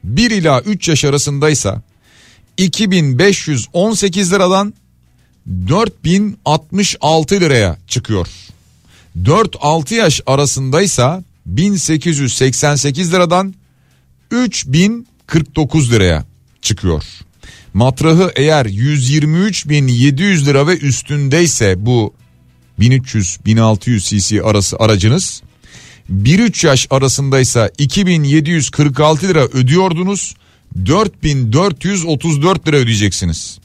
1 0.05 0.31
ila 0.31 0.61
3 0.61 0.89
yaş 0.89 1.05
arasındaysa 1.05 1.83
2518 2.57 4.33
liradan 4.33 4.75
4066 5.69 7.41
liraya 7.41 7.79
çıkıyor. 7.87 8.29
4-6 9.23 9.95
yaş 9.95 10.21
arasındaysa 10.27 11.25
1888 11.47 13.13
liradan 13.13 13.55
3049 14.31 15.93
liraya 15.93 16.25
çıkıyor. 16.63 17.05
Matrahı 17.75 18.33
eğer 18.37 18.67
123.700 18.67 20.47
lira 20.47 20.67
ve 20.67 20.79
üstündeyse 20.79 21.87
bu 21.87 22.15
1300-1600 22.81 24.01
cc 24.01 24.43
arası 24.43 24.77
aracınız 24.77 25.43
1-3 26.13 26.67
yaş 26.67 26.87
arasındaysa 26.91 27.71
2746 27.79 29.29
lira 29.29 29.45
ödüyordunuz 29.45 30.35
4434 30.87 32.69
lira 32.69 32.77
ödeyeceksiniz. 32.77 33.59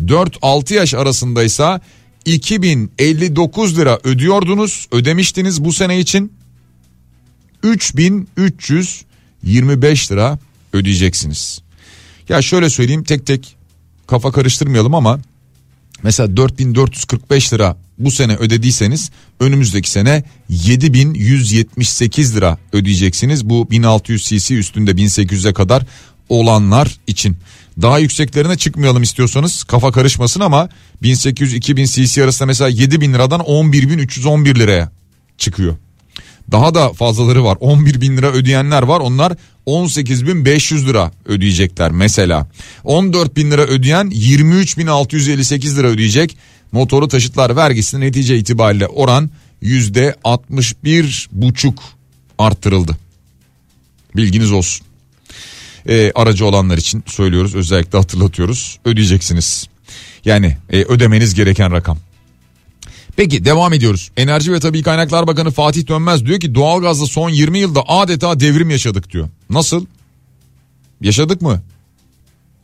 4-6 0.00 0.74
yaş 0.74 0.94
arasındaysa 0.94 1.80
2059 2.24 3.78
lira 3.78 3.98
ödüyordunuz 4.04 4.88
ödemiştiniz 4.92 5.64
bu 5.64 5.72
sene 5.72 5.98
için 5.98 6.32
3325 7.62 10.12
lira 10.12 10.38
ödeyeceksiniz. 10.72 11.62
Ya 12.28 12.42
şöyle 12.42 12.70
söyleyeyim 12.70 13.04
tek 13.04 13.26
tek 13.26 13.56
kafa 14.06 14.32
karıştırmayalım 14.32 14.94
ama 14.94 15.20
mesela 16.04 16.36
4445 16.36 17.52
lira 17.52 17.76
bu 17.98 18.10
sene 18.10 18.36
ödediyseniz 18.36 19.10
önümüzdeki 19.40 19.90
sene 19.90 20.22
7178 20.48 22.36
lira 22.36 22.58
ödeyeceksiniz. 22.72 23.48
Bu 23.48 23.70
1600 23.70 24.24
cc 24.24 24.54
üstünde 24.54 24.90
1800'e 24.90 25.52
kadar 25.52 25.86
olanlar 26.28 26.98
için. 27.06 27.36
Daha 27.82 27.98
yükseklerine 27.98 28.56
çıkmayalım 28.56 29.02
istiyorsanız 29.02 29.64
kafa 29.64 29.92
karışmasın 29.92 30.40
ama 30.40 30.68
1800-2000 31.02 32.06
cc 32.06 32.24
arasında 32.24 32.46
mesela 32.46 32.68
7000 32.68 33.14
liradan 33.14 33.40
11311 33.40 34.54
liraya 34.54 34.90
çıkıyor. 35.38 35.76
Daha 36.52 36.74
da 36.74 36.92
fazlaları 36.92 37.44
var 37.44 37.56
11 37.60 38.00
bin 38.00 38.16
lira 38.16 38.30
ödeyenler 38.32 38.82
var 38.82 39.00
onlar 39.00 39.36
18.500 39.66 40.86
lira 40.86 41.12
ödeyecekler 41.24 41.90
mesela. 41.90 42.46
14 42.84 43.36
bin 43.36 43.50
lira 43.50 43.62
ödeyen 43.62 44.06
23.658 44.10 45.76
lira 45.76 45.86
ödeyecek. 45.86 46.36
Motoru 46.72 47.08
taşıtlar 47.08 47.56
vergisinin 47.56 48.00
netice 48.00 48.38
itibariyle 48.38 48.86
oran 48.86 49.30
yüzde 49.60 50.14
61 50.24 51.28
buçuk 51.32 51.82
arttırıldı. 52.38 52.96
Bilginiz 54.16 54.52
olsun. 54.52 54.86
Ee, 55.88 56.12
aracı 56.14 56.46
olanlar 56.46 56.78
için 56.78 57.04
söylüyoruz 57.06 57.54
özellikle 57.54 57.98
hatırlatıyoruz 57.98 58.78
ödeyeceksiniz. 58.84 59.68
Yani 60.24 60.56
e, 60.70 60.82
ödemeniz 60.82 61.34
gereken 61.34 61.72
rakam. 61.72 61.98
Peki 63.16 63.44
devam 63.44 63.72
ediyoruz. 63.72 64.10
Enerji 64.16 64.52
ve 64.52 64.60
Tabii 64.60 64.82
Kaynaklar 64.82 65.26
Bakanı 65.26 65.50
Fatih 65.50 65.88
Dönmez 65.88 66.26
diyor 66.26 66.40
ki 66.40 66.54
doğalgazda 66.54 67.06
son 67.06 67.30
20 67.30 67.58
yılda 67.58 67.82
adeta 67.88 68.40
devrim 68.40 68.70
yaşadık 68.70 69.12
diyor. 69.12 69.28
Nasıl? 69.50 69.86
Yaşadık 71.00 71.42
mı? 71.42 71.62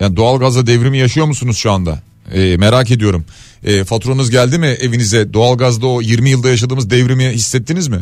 Yani 0.01 0.17
doğalgazda 0.17 0.67
devrimi 0.67 0.99
yaşıyor 0.99 1.27
musunuz 1.27 1.57
şu 1.57 1.73
anda? 1.73 2.03
Ee, 2.33 2.57
merak 2.57 2.91
ediyorum. 2.91 3.25
Ee, 3.65 3.85
faturanız 3.85 4.31
geldi 4.31 4.59
mi 4.59 4.67
evinize? 4.67 5.33
Doğalgazda 5.33 5.87
o 5.87 6.03
20 6.03 6.31
yılda 6.31 6.49
yaşadığımız 6.49 6.91
devrimi 6.91 7.25
hissettiniz 7.29 7.89
mi? 7.89 8.01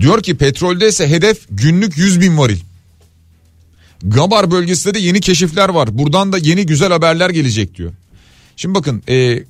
Diyor 0.00 0.22
ki 0.22 0.36
petrolde 0.36 0.88
ise 0.88 1.08
hedef 1.08 1.38
günlük 1.50 1.98
100 1.98 2.20
bin 2.20 2.38
varil. 2.38 2.58
Gabar 4.02 4.50
bölgesinde 4.50 4.94
de 4.94 4.98
yeni 4.98 5.20
keşifler 5.20 5.68
var. 5.68 5.98
Buradan 5.98 6.32
da 6.32 6.38
yeni 6.38 6.66
güzel 6.66 6.92
haberler 6.92 7.30
gelecek 7.30 7.74
diyor. 7.74 7.92
Şimdi 8.56 8.74
bakın 8.74 9.02
e, 9.08 9.44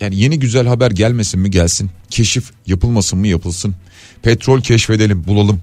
yani 0.00 0.16
yeni 0.16 0.38
güzel 0.38 0.66
haber 0.66 0.90
gelmesin 0.90 1.40
mi 1.40 1.50
gelsin. 1.50 1.90
Keşif 2.10 2.50
yapılmasın 2.66 3.18
mı 3.18 3.26
yapılsın. 3.26 3.74
Petrol 4.22 4.60
keşfedelim 4.60 5.24
bulalım. 5.26 5.60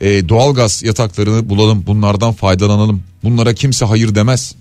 E, 0.00 0.28
doğalgaz 0.28 0.82
yataklarını 0.82 1.48
bulalım 1.48 1.84
bunlardan 1.86 2.32
faydalanalım. 2.32 3.02
Bunlara 3.24 3.54
kimse 3.54 3.84
hayır 3.84 4.14
demez. 4.14 4.54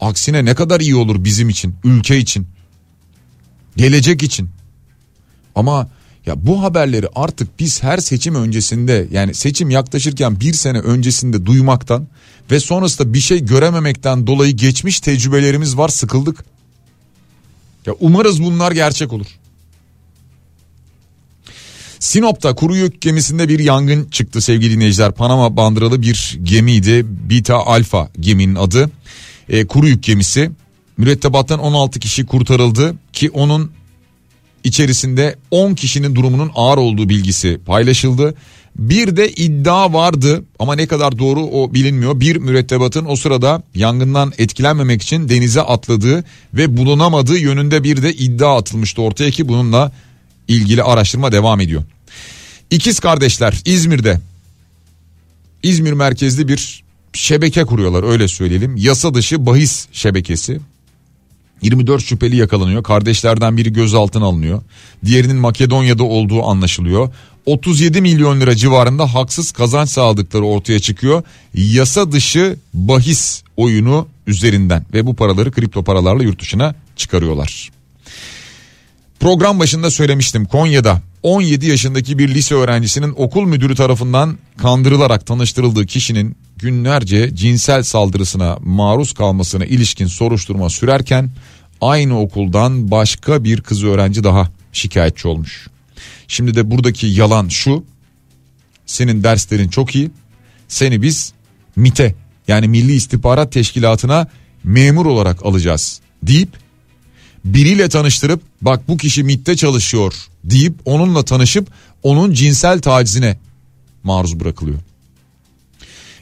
Aksine 0.00 0.44
ne 0.44 0.54
kadar 0.54 0.80
iyi 0.80 0.96
olur 0.96 1.24
bizim 1.24 1.48
için, 1.48 1.74
ülke 1.84 2.18
için, 2.18 2.46
gelecek 3.76 4.22
için. 4.22 4.48
Ama 5.54 5.88
ya 6.26 6.46
bu 6.46 6.62
haberleri 6.62 7.06
artık 7.14 7.60
biz 7.60 7.82
her 7.82 7.98
seçim 7.98 8.34
öncesinde 8.34 9.08
yani 9.12 9.34
seçim 9.34 9.70
yaklaşırken 9.70 10.40
bir 10.40 10.52
sene 10.52 10.78
öncesinde 10.78 11.46
duymaktan 11.46 12.08
ve 12.50 12.60
sonrasında 12.60 13.12
bir 13.14 13.20
şey 13.20 13.44
görememekten 13.44 14.26
dolayı 14.26 14.52
geçmiş 14.52 15.00
tecrübelerimiz 15.00 15.76
var 15.76 15.88
sıkıldık. 15.88 16.44
Ya 17.88 17.94
umarız 18.00 18.42
bunlar 18.42 18.72
gerçek 18.72 19.12
olur. 19.12 19.26
Sinop'ta 21.98 22.54
kuru 22.54 22.76
yük 22.76 23.00
gemisinde 23.00 23.48
bir 23.48 23.58
yangın 23.58 24.04
çıktı 24.04 24.40
sevgili 24.40 24.74
dinleyiciler. 24.74 25.12
Panama 25.12 25.56
bandıralı 25.56 26.02
bir 26.02 26.38
gemiydi. 26.42 27.06
Beta 27.30 27.56
Alpha 27.56 28.10
geminin 28.20 28.54
adı. 28.54 28.90
E, 29.48 29.66
kuru 29.66 29.88
yük 29.88 30.02
gemisi. 30.02 30.50
Mürettebattan 30.96 31.58
16 31.58 32.00
kişi 32.00 32.26
kurtarıldı 32.26 32.94
ki 33.12 33.30
onun 33.30 33.72
içerisinde 34.64 35.36
10 35.50 35.74
kişinin 35.74 36.14
durumunun 36.14 36.50
ağır 36.54 36.78
olduğu 36.78 37.08
bilgisi 37.08 37.60
paylaşıldı. 37.66 38.34
Bir 38.78 39.16
de 39.16 39.30
iddia 39.32 39.92
vardı 39.92 40.44
ama 40.58 40.74
ne 40.74 40.86
kadar 40.86 41.18
doğru 41.18 41.40
o 41.40 41.74
bilinmiyor. 41.74 42.20
Bir 42.20 42.36
mürettebatın 42.36 43.04
o 43.04 43.16
sırada 43.16 43.62
yangından 43.74 44.32
etkilenmemek 44.38 45.02
için 45.02 45.28
denize 45.28 45.60
atladığı 45.62 46.24
ve 46.54 46.76
bulunamadığı 46.76 47.38
yönünde 47.38 47.84
bir 47.84 48.02
de 48.02 48.12
iddia 48.12 48.58
atılmıştı 48.58 49.02
ortaya 49.02 49.30
ki 49.30 49.48
bununla 49.48 49.92
ilgili 50.48 50.82
araştırma 50.82 51.32
devam 51.32 51.60
ediyor. 51.60 51.82
İkiz 52.70 53.00
kardeşler 53.00 53.62
İzmir'de 53.64 54.20
İzmir 55.62 55.92
merkezli 55.92 56.48
bir 56.48 56.84
şebeke 57.12 57.64
kuruyorlar 57.64 58.02
öyle 58.02 58.28
söyleyelim. 58.28 58.76
Yasa 58.76 59.14
dışı 59.14 59.46
bahis 59.46 59.86
şebekesi. 59.92 60.60
24 61.62 62.02
şüpheli 62.02 62.36
yakalanıyor. 62.36 62.82
Kardeşlerden 62.82 63.56
biri 63.56 63.72
gözaltına 63.72 64.24
alınıyor. 64.24 64.62
Diğerinin 65.04 65.36
Makedonya'da 65.36 66.04
olduğu 66.04 66.42
anlaşılıyor. 66.42 67.10
37 67.48 68.00
milyon 68.00 68.40
lira 68.40 68.56
civarında 68.56 69.14
haksız 69.14 69.52
kazanç 69.52 69.90
sağladıkları 69.90 70.44
ortaya 70.44 70.80
çıkıyor. 70.80 71.22
Yasa 71.54 72.12
dışı 72.12 72.56
bahis 72.74 73.42
oyunu 73.56 74.08
üzerinden 74.26 74.86
ve 74.92 75.06
bu 75.06 75.14
paraları 75.14 75.52
kripto 75.52 75.84
paralarla 75.84 76.22
yurt 76.22 76.40
dışına 76.40 76.74
çıkarıyorlar. 76.96 77.70
Program 79.20 79.58
başında 79.58 79.90
söylemiştim 79.90 80.44
Konya'da 80.44 81.02
17 81.22 81.66
yaşındaki 81.66 82.18
bir 82.18 82.28
lise 82.28 82.54
öğrencisinin 82.54 83.14
okul 83.16 83.44
müdürü 83.44 83.74
tarafından 83.74 84.38
kandırılarak 84.56 85.26
tanıştırıldığı 85.26 85.86
kişinin 85.86 86.36
günlerce 86.56 87.36
cinsel 87.36 87.82
saldırısına 87.82 88.58
maruz 88.64 89.12
kalmasına 89.12 89.64
ilişkin 89.64 90.06
soruşturma 90.06 90.70
sürerken 90.70 91.30
aynı 91.80 92.20
okuldan 92.20 92.90
başka 92.90 93.44
bir 93.44 93.60
kız 93.60 93.84
öğrenci 93.84 94.24
daha 94.24 94.48
şikayetçi 94.72 95.28
olmuş. 95.28 95.68
Şimdi 96.28 96.54
de 96.54 96.70
buradaki 96.70 97.06
yalan 97.06 97.48
şu. 97.48 97.84
Senin 98.86 99.22
derslerin 99.22 99.68
çok 99.68 99.94
iyi. 99.94 100.10
Seni 100.68 101.02
biz 101.02 101.32
MIT'e 101.76 102.14
yani 102.48 102.68
Milli 102.68 102.92
İstihbarat 102.92 103.52
Teşkilatı'na 103.52 104.28
memur 104.64 105.06
olarak 105.06 105.46
alacağız 105.46 106.00
deyip 106.22 106.48
biriyle 107.44 107.88
tanıştırıp 107.88 108.42
bak 108.62 108.88
bu 108.88 108.96
kişi 108.96 109.24
MIT'te 109.24 109.56
çalışıyor 109.56 110.14
deyip 110.44 110.74
onunla 110.84 111.24
tanışıp 111.24 111.70
onun 112.02 112.32
cinsel 112.32 112.80
tacizine 112.80 113.36
maruz 114.02 114.40
bırakılıyor. 114.40 114.78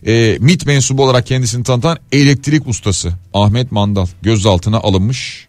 E, 0.06 0.38
MIT 0.40 0.66
mensubu 0.66 1.04
olarak 1.04 1.26
kendisini 1.26 1.64
tanıtan 1.64 1.98
elektrik 2.12 2.68
ustası 2.68 3.12
Ahmet 3.34 3.72
Mandal 3.72 4.06
gözaltına 4.22 4.76
alınmış 4.76 5.48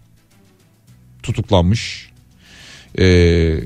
tutuklanmış. 1.24 2.10
Ee, 3.00 3.60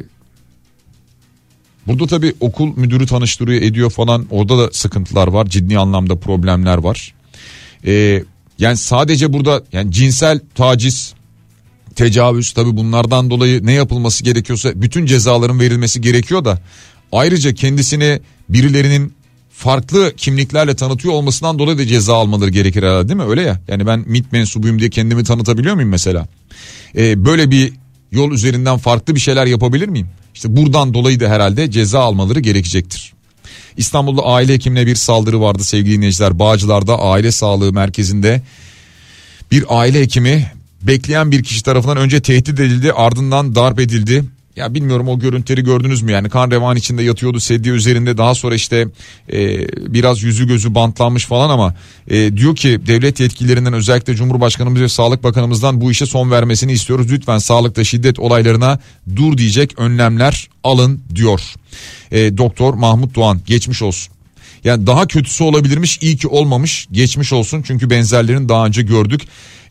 burada 1.87 2.07
tabi 2.07 2.33
okul 2.39 2.77
müdürü 2.77 3.05
tanıştırıyor 3.05 3.61
ediyor 3.61 3.89
falan. 3.89 4.27
Orada 4.29 4.57
da 4.57 4.69
sıkıntılar 4.71 5.27
var. 5.27 5.45
Ciddi 5.45 5.79
anlamda 5.79 6.15
problemler 6.15 6.77
var. 6.77 7.13
Ee, 7.85 8.23
yani 8.59 8.77
sadece 8.77 9.33
burada 9.33 9.63
yani 9.73 9.91
cinsel 9.91 10.39
taciz 10.55 11.13
tecavüz 11.95 12.51
tabi 12.51 12.77
bunlardan 12.77 13.29
dolayı 13.29 13.65
ne 13.65 13.73
yapılması 13.73 14.23
gerekiyorsa 14.23 14.71
bütün 14.75 15.05
cezaların 15.05 15.59
verilmesi 15.59 16.01
gerekiyor 16.01 16.45
da 16.45 16.59
ayrıca 17.11 17.53
kendisini 17.53 18.19
birilerinin 18.49 19.13
farklı 19.51 20.13
kimliklerle 20.17 20.75
tanıtıyor 20.75 21.13
olmasından 21.13 21.59
dolayı 21.59 21.77
da 21.77 21.87
ceza 21.87 22.15
almaları 22.15 22.49
gerekir 22.49 22.83
herhalde 22.83 23.07
değil 23.09 23.19
mi? 23.19 23.25
Öyle 23.25 23.41
ya. 23.41 23.59
Yani 23.67 23.87
ben 23.87 24.03
MIT 24.07 24.31
mensubuyum 24.31 24.79
diye 24.79 24.89
kendimi 24.89 25.23
tanıtabiliyor 25.23 25.75
muyum 25.75 25.89
mesela? 25.89 26.27
Ee, 26.95 27.25
böyle 27.25 27.51
bir 27.51 27.73
yol 28.11 28.31
üzerinden 28.31 28.77
farklı 28.77 29.15
bir 29.15 29.19
şeyler 29.19 29.45
yapabilir 29.45 29.87
miyim 29.87 30.07
İşte 30.41 30.57
buradan 30.57 30.93
dolayı 30.93 31.19
da 31.19 31.29
herhalde 31.29 31.71
ceza 31.71 31.99
almaları 31.99 32.39
gerekecektir. 32.39 33.13
İstanbul'da 33.77 34.21
aile 34.25 34.53
hekimine 34.53 34.87
bir 34.87 34.95
saldırı 34.95 35.41
vardı 35.41 35.63
sevgili 35.63 35.95
dinleyiciler. 35.95 36.39
Bağcılar'da 36.39 36.99
aile 36.99 37.31
sağlığı 37.31 37.73
merkezinde 37.73 38.41
bir 39.51 39.65
aile 39.69 40.01
hekimi 40.01 40.51
bekleyen 40.81 41.31
bir 41.31 41.43
kişi 41.43 41.63
tarafından 41.63 41.97
önce 41.97 42.21
tehdit 42.21 42.59
edildi 42.59 42.93
ardından 42.93 43.55
darp 43.55 43.79
edildi. 43.79 44.23
Ya 44.55 44.73
bilmiyorum 44.73 45.07
o 45.07 45.19
görüntüleri 45.19 45.63
gördünüz 45.63 46.01
mü 46.01 46.11
yani 46.11 46.29
kan 46.29 46.51
revan 46.51 46.77
içinde 46.77 47.03
yatıyordu 47.03 47.39
sedye 47.39 47.73
üzerinde 47.73 48.17
daha 48.17 48.35
sonra 48.35 48.55
işte 48.55 48.87
e, 49.33 49.67
biraz 49.93 50.23
yüzü 50.23 50.47
gözü 50.47 50.75
bantlanmış 50.75 51.25
falan 51.25 51.49
ama 51.49 51.75
e, 52.07 52.37
diyor 52.37 52.55
ki 52.55 52.79
devlet 52.87 53.19
yetkililerinden 53.19 53.73
özellikle 53.73 54.15
Cumhurbaşkanımız 54.15 54.81
ve 54.81 54.89
Sağlık 54.89 55.23
Bakanımızdan 55.23 55.81
bu 55.81 55.91
işe 55.91 56.05
son 56.05 56.31
vermesini 56.31 56.71
istiyoruz. 56.71 57.11
Lütfen 57.11 57.37
sağlıkta 57.37 57.83
şiddet 57.83 58.19
olaylarına 58.19 58.79
dur 59.15 59.37
diyecek 59.37 59.79
önlemler 59.79 60.49
alın 60.63 61.01
diyor. 61.15 61.41
E, 62.11 62.37
Doktor 62.37 62.73
Mahmut 62.73 63.15
Doğan 63.15 63.41
geçmiş 63.45 63.81
olsun. 63.81 64.10
Yani 64.63 64.87
daha 64.87 65.07
kötüsü 65.07 65.43
olabilirmiş 65.43 65.97
iyi 66.01 66.17
ki 66.17 66.27
olmamış 66.27 66.87
geçmiş 66.91 67.33
olsun 67.33 67.61
çünkü 67.67 67.89
benzerlerini 67.89 68.49
daha 68.49 68.65
önce 68.65 68.81
gördük. 68.81 69.21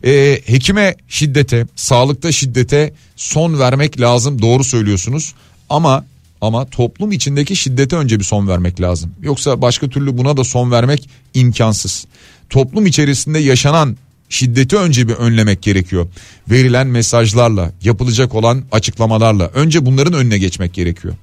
E, 0.05 0.41
hekime 0.45 0.95
şiddete, 1.07 1.67
sağlıkta 1.75 2.31
şiddete 2.31 2.93
son 3.15 3.59
vermek 3.59 4.01
lazım 4.01 4.41
doğru 4.41 4.63
söylüyorsunuz. 4.63 5.33
Ama 5.69 6.05
ama 6.41 6.65
toplum 6.65 7.11
içindeki 7.11 7.55
şiddete 7.55 7.95
önce 7.95 8.19
bir 8.19 8.23
son 8.23 8.47
vermek 8.47 8.81
lazım. 8.81 9.11
Yoksa 9.21 9.61
başka 9.61 9.89
türlü 9.89 10.17
buna 10.17 10.37
da 10.37 10.43
son 10.43 10.71
vermek 10.71 11.09
imkansız. 11.33 12.05
Toplum 12.49 12.85
içerisinde 12.85 13.39
yaşanan 13.39 13.97
şiddeti 14.29 14.77
önce 14.77 15.07
bir 15.07 15.13
önlemek 15.13 15.61
gerekiyor. 15.61 16.07
Verilen 16.51 16.87
mesajlarla, 16.87 17.71
yapılacak 17.83 18.35
olan 18.35 18.63
açıklamalarla 18.71 19.47
önce 19.47 19.85
bunların 19.85 20.13
önüne 20.13 20.37
geçmek 20.37 20.73
gerekiyor. 20.73 21.13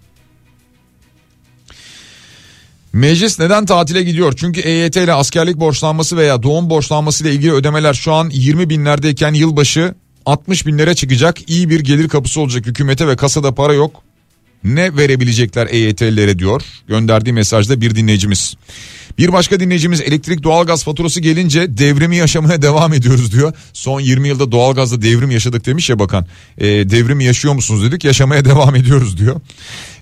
Meclis 2.92 3.38
neden 3.38 3.66
tatile 3.66 4.02
gidiyor? 4.02 4.34
Çünkü 4.36 4.60
EYT 4.60 4.96
ile 4.96 5.12
askerlik 5.12 5.56
borçlanması 5.56 6.16
veya 6.16 6.42
doğum 6.42 6.70
borçlanması 6.70 7.24
ile 7.24 7.32
ilgili 7.32 7.52
ödemeler 7.52 7.94
şu 7.94 8.12
an 8.12 8.30
20 8.32 8.70
binlerdeyken 8.70 9.34
yılbaşı 9.34 9.94
60 10.26 10.66
binlere 10.66 10.94
çıkacak. 10.94 11.50
İyi 11.50 11.70
bir 11.70 11.80
gelir 11.80 12.08
kapısı 12.08 12.40
olacak 12.40 12.66
hükümete 12.66 13.08
ve 13.08 13.16
kasada 13.16 13.54
para 13.54 13.74
yok. 13.74 14.02
Ne 14.64 14.96
verebilecekler 14.96 15.66
EYT'lilere 15.66 16.38
diyor 16.38 16.62
gönderdiği 16.88 17.32
mesajda 17.32 17.80
bir 17.80 17.94
dinleyicimiz. 17.94 18.54
Bir 19.18 19.32
başka 19.32 19.60
dinleyicimiz 19.60 20.00
elektrik 20.00 20.42
doğalgaz 20.42 20.84
faturası 20.84 21.20
gelince 21.20 21.78
devrimi 21.78 22.16
yaşamaya 22.16 22.62
devam 22.62 22.94
ediyoruz 22.94 23.32
diyor. 23.32 23.52
Son 23.72 24.00
20 24.00 24.28
yılda 24.28 24.52
doğalgazda 24.52 25.02
devrim 25.02 25.30
yaşadık 25.30 25.66
demiş 25.66 25.90
ya 25.90 25.98
bakan. 25.98 26.26
E, 26.58 26.66
devrim 26.66 27.20
yaşıyor 27.20 27.54
musunuz 27.54 27.82
dedik 27.82 28.04
yaşamaya 28.04 28.44
devam 28.44 28.76
ediyoruz 28.76 29.18
diyor. 29.18 29.40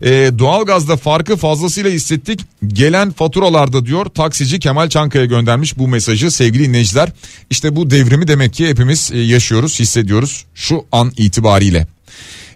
E, 0.03 0.31
doğalgazda 0.39 0.97
farkı 0.97 1.37
fazlasıyla 1.37 1.91
hissettik. 1.91 2.41
Gelen 2.67 3.11
faturalarda 3.11 3.87
diyor 3.87 4.05
taksici 4.05 4.59
Kemal 4.59 4.89
Çankaya 4.89 5.25
göndermiş 5.25 5.79
bu 5.79 5.89
mesajı 5.89 6.31
sevgili 6.31 6.65
dinleyiciler. 6.65 7.09
İşte 7.51 7.77
bu 7.77 7.91
devrimi 7.91 8.29
demek 8.29 8.53
ki 8.53 8.69
hepimiz 8.69 9.11
e, 9.13 9.19
yaşıyoruz 9.19 9.81
hissediyoruz 9.81 10.45
şu 10.55 10.85
an 10.93 11.13
itibariyle. 11.17 11.96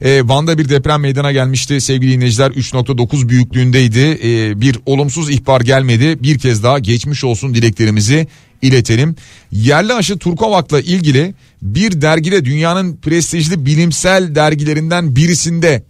E, 0.01 0.29
Van'da 0.29 0.59
bir 0.59 0.69
deprem 0.69 1.01
meydana 1.01 1.33
gelmişti 1.33 1.81
sevgili 1.81 2.13
dinleyiciler 2.13 2.51
3.9 2.51 3.29
büyüklüğündeydi. 3.29 4.19
E, 4.25 4.61
bir 4.61 4.79
olumsuz 4.87 5.31
ihbar 5.31 5.61
gelmedi. 5.61 6.23
Bir 6.23 6.39
kez 6.39 6.63
daha 6.63 6.79
geçmiş 6.79 7.25
olsun 7.25 7.55
dileklerimizi 7.55 8.27
iletelim. 8.63 9.17
Yerli 9.53 9.95
aşı 9.95 10.19
Turkovak'la 10.19 10.81
ilgili 10.81 11.35
bir 11.63 12.01
dergide 12.03 12.45
dünyanın 12.45 12.97
prestijli 12.97 13.67
bilimsel 13.67 14.35
dergilerinden 14.35 15.17
birisinde 15.17 15.83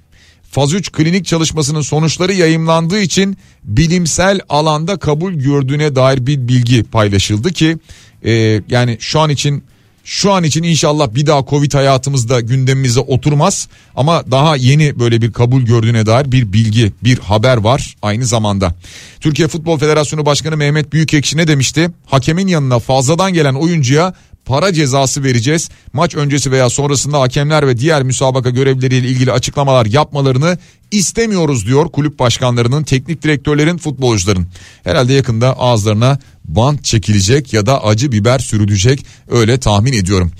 faz 0.50 0.74
3 0.74 0.92
klinik 0.92 1.26
çalışmasının 1.26 1.80
sonuçları 1.80 2.32
yayımlandığı 2.32 3.00
için 3.00 3.36
bilimsel 3.64 4.40
alanda 4.48 4.96
kabul 4.96 5.32
gördüğüne 5.32 5.96
dair 5.96 6.26
bir 6.26 6.48
bilgi 6.48 6.82
paylaşıldı 6.82 7.52
ki 7.52 7.76
e, 8.24 8.62
yani 8.68 8.96
şu 9.00 9.20
an 9.20 9.30
için 9.30 9.64
şu 10.04 10.32
an 10.32 10.44
için 10.44 10.62
inşallah 10.62 11.14
bir 11.14 11.26
daha 11.26 11.44
Covid 11.50 11.74
hayatımızda 11.74 12.40
gündemimize 12.40 13.00
oturmaz 13.00 13.68
ama 13.96 14.30
daha 14.30 14.56
yeni 14.56 14.98
böyle 14.98 15.22
bir 15.22 15.32
kabul 15.32 15.62
gördüğüne 15.62 16.06
dair 16.06 16.32
bir 16.32 16.52
bilgi, 16.52 16.92
bir 17.04 17.18
haber 17.18 17.56
var 17.56 17.96
aynı 18.02 18.26
zamanda. 18.26 18.74
Türkiye 19.20 19.48
Futbol 19.48 19.78
Federasyonu 19.78 20.26
Başkanı 20.26 20.56
Mehmet 20.56 20.92
Büyükekşi 20.92 21.36
ne 21.36 21.48
demişti? 21.48 21.90
Hakemin 22.06 22.48
yanına 22.48 22.78
fazladan 22.78 23.32
gelen 23.32 23.54
oyuncuya 23.54 24.14
para 24.44 24.72
cezası 24.72 25.24
vereceğiz. 25.24 25.68
Maç 25.92 26.14
öncesi 26.14 26.50
veya 26.50 26.70
sonrasında 26.70 27.20
hakemler 27.20 27.66
ve 27.66 27.76
diğer 27.78 28.02
müsabaka 28.02 28.50
görevleriyle 28.50 29.08
ilgili 29.08 29.32
açıklamalar 29.32 29.86
yapmalarını 29.86 30.58
istemiyoruz 30.90 31.66
diyor 31.66 31.88
kulüp 31.88 32.18
başkanlarının, 32.18 32.82
teknik 32.82 33.22
direktörlerin, 33.22 33.78
futbolcuların. 33.78 34.46
Herhalde 34.84 35.12
yakında 35.12 35.58
ağızlarına 35.58 36.18
bant 36.44 36.84
çekilecek 36.84 37.52
ya 37.52 37.66
da 37.66 37.84
acı 37.84 38.12
biber 38.12 38.38
sürülecek 38.38 39.06
öyle 39.28 39.60
tahmin 39.60 39.92
ediyorum. 39.92 40.32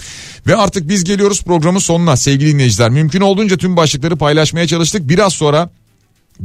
Ve 0.47 0.57
artık 0.57 0.89
biz 0.89 1.05
geliyoruz 1.05 1.43
programın 1.43 1.79
sonuna 1.79 2.17
sevgili 2.17 2.53
dinleyiciler. 2.53 2.91
Mümkün 2.91 3.21
olduğunca 3.21 3.57
tüm 3.57 3.77
başlıkları 3.77 4.17
paylaşmaya 4.17 4.67
çalıştık. 4.67 5.09
Biraz 5.09 5.33
sonra 5.33 5.71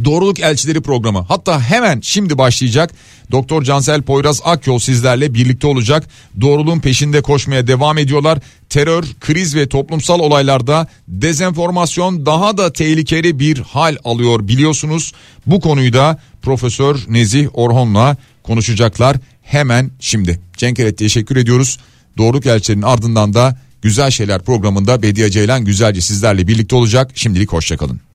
Doğruluk 0.03 0.39
Elçileri 0.39 0.81
programı 0.81 1.25
hatta 1.27 1.61
hemen 1.61 1.99
şimdi 2.01 2.37
başlayacak. 2.37 2.91
Doktor 3.31 3.63
Cansel 3.63 4.01
Poyraz 4.01 4.41
Akyol 4.43 4.79
sizlerle 4.79 5.33
birlikte 5.33 5.67
olacak. 5.67 6.07
Doğruluğun 6.41 6.79
peşinde 6.79 7.21
koşmaya 7.21 7.67
devam 7.67 7.97
ediyorlar. 7.97 8.39
Terör, 8.69 9.03
kriz 9.19 9.55
ve 9.55 9.67
toplumsal 9.67 10.19
olaylarda 10.19 10.87
dezenformasyon 11.07 12.25
daha 12.25 12.57
da 12.57 12.73
tehlikeli 12.73 13.39
bir 13.39 13.59
hal 13.59 13.95
alıyor 14.03 14.47
biliyorsunuz. 14.47 15.13
Bu 15.45 15.59
konuyu 15.59 15.93
da 15.93 16.19
Profesör 16.41 16.99
Nezih 17.07 17.47
Orhon'la 17.53 18.17
konuşacaklar 18.43 19.17
hemen 19.45 19.91
şimdi. 19.99 20.39
Cenkeret 20.57 20.97
teşekkür 20.97 21.35
ediyoruz. 21.35 21.79
Doğruluk 22.17 22.45
Elçilerinin 22.45 22.85
ardından 22.85 23.33
da 23.33 23.57
Güzel 23.81 24.11
Şeyler 24.11 24.41
programında 24.43 25.01
Bediye 25.01 25.31
Ceylan 25.31 25.65
güzelce 25.65 26.01
sizlerle 26.01 26.47
birlikte 26.47 26.75
olacak. 26.75 27.11
Şimdilik 27.15 27.51
hoşçakalın. 27.51 27.99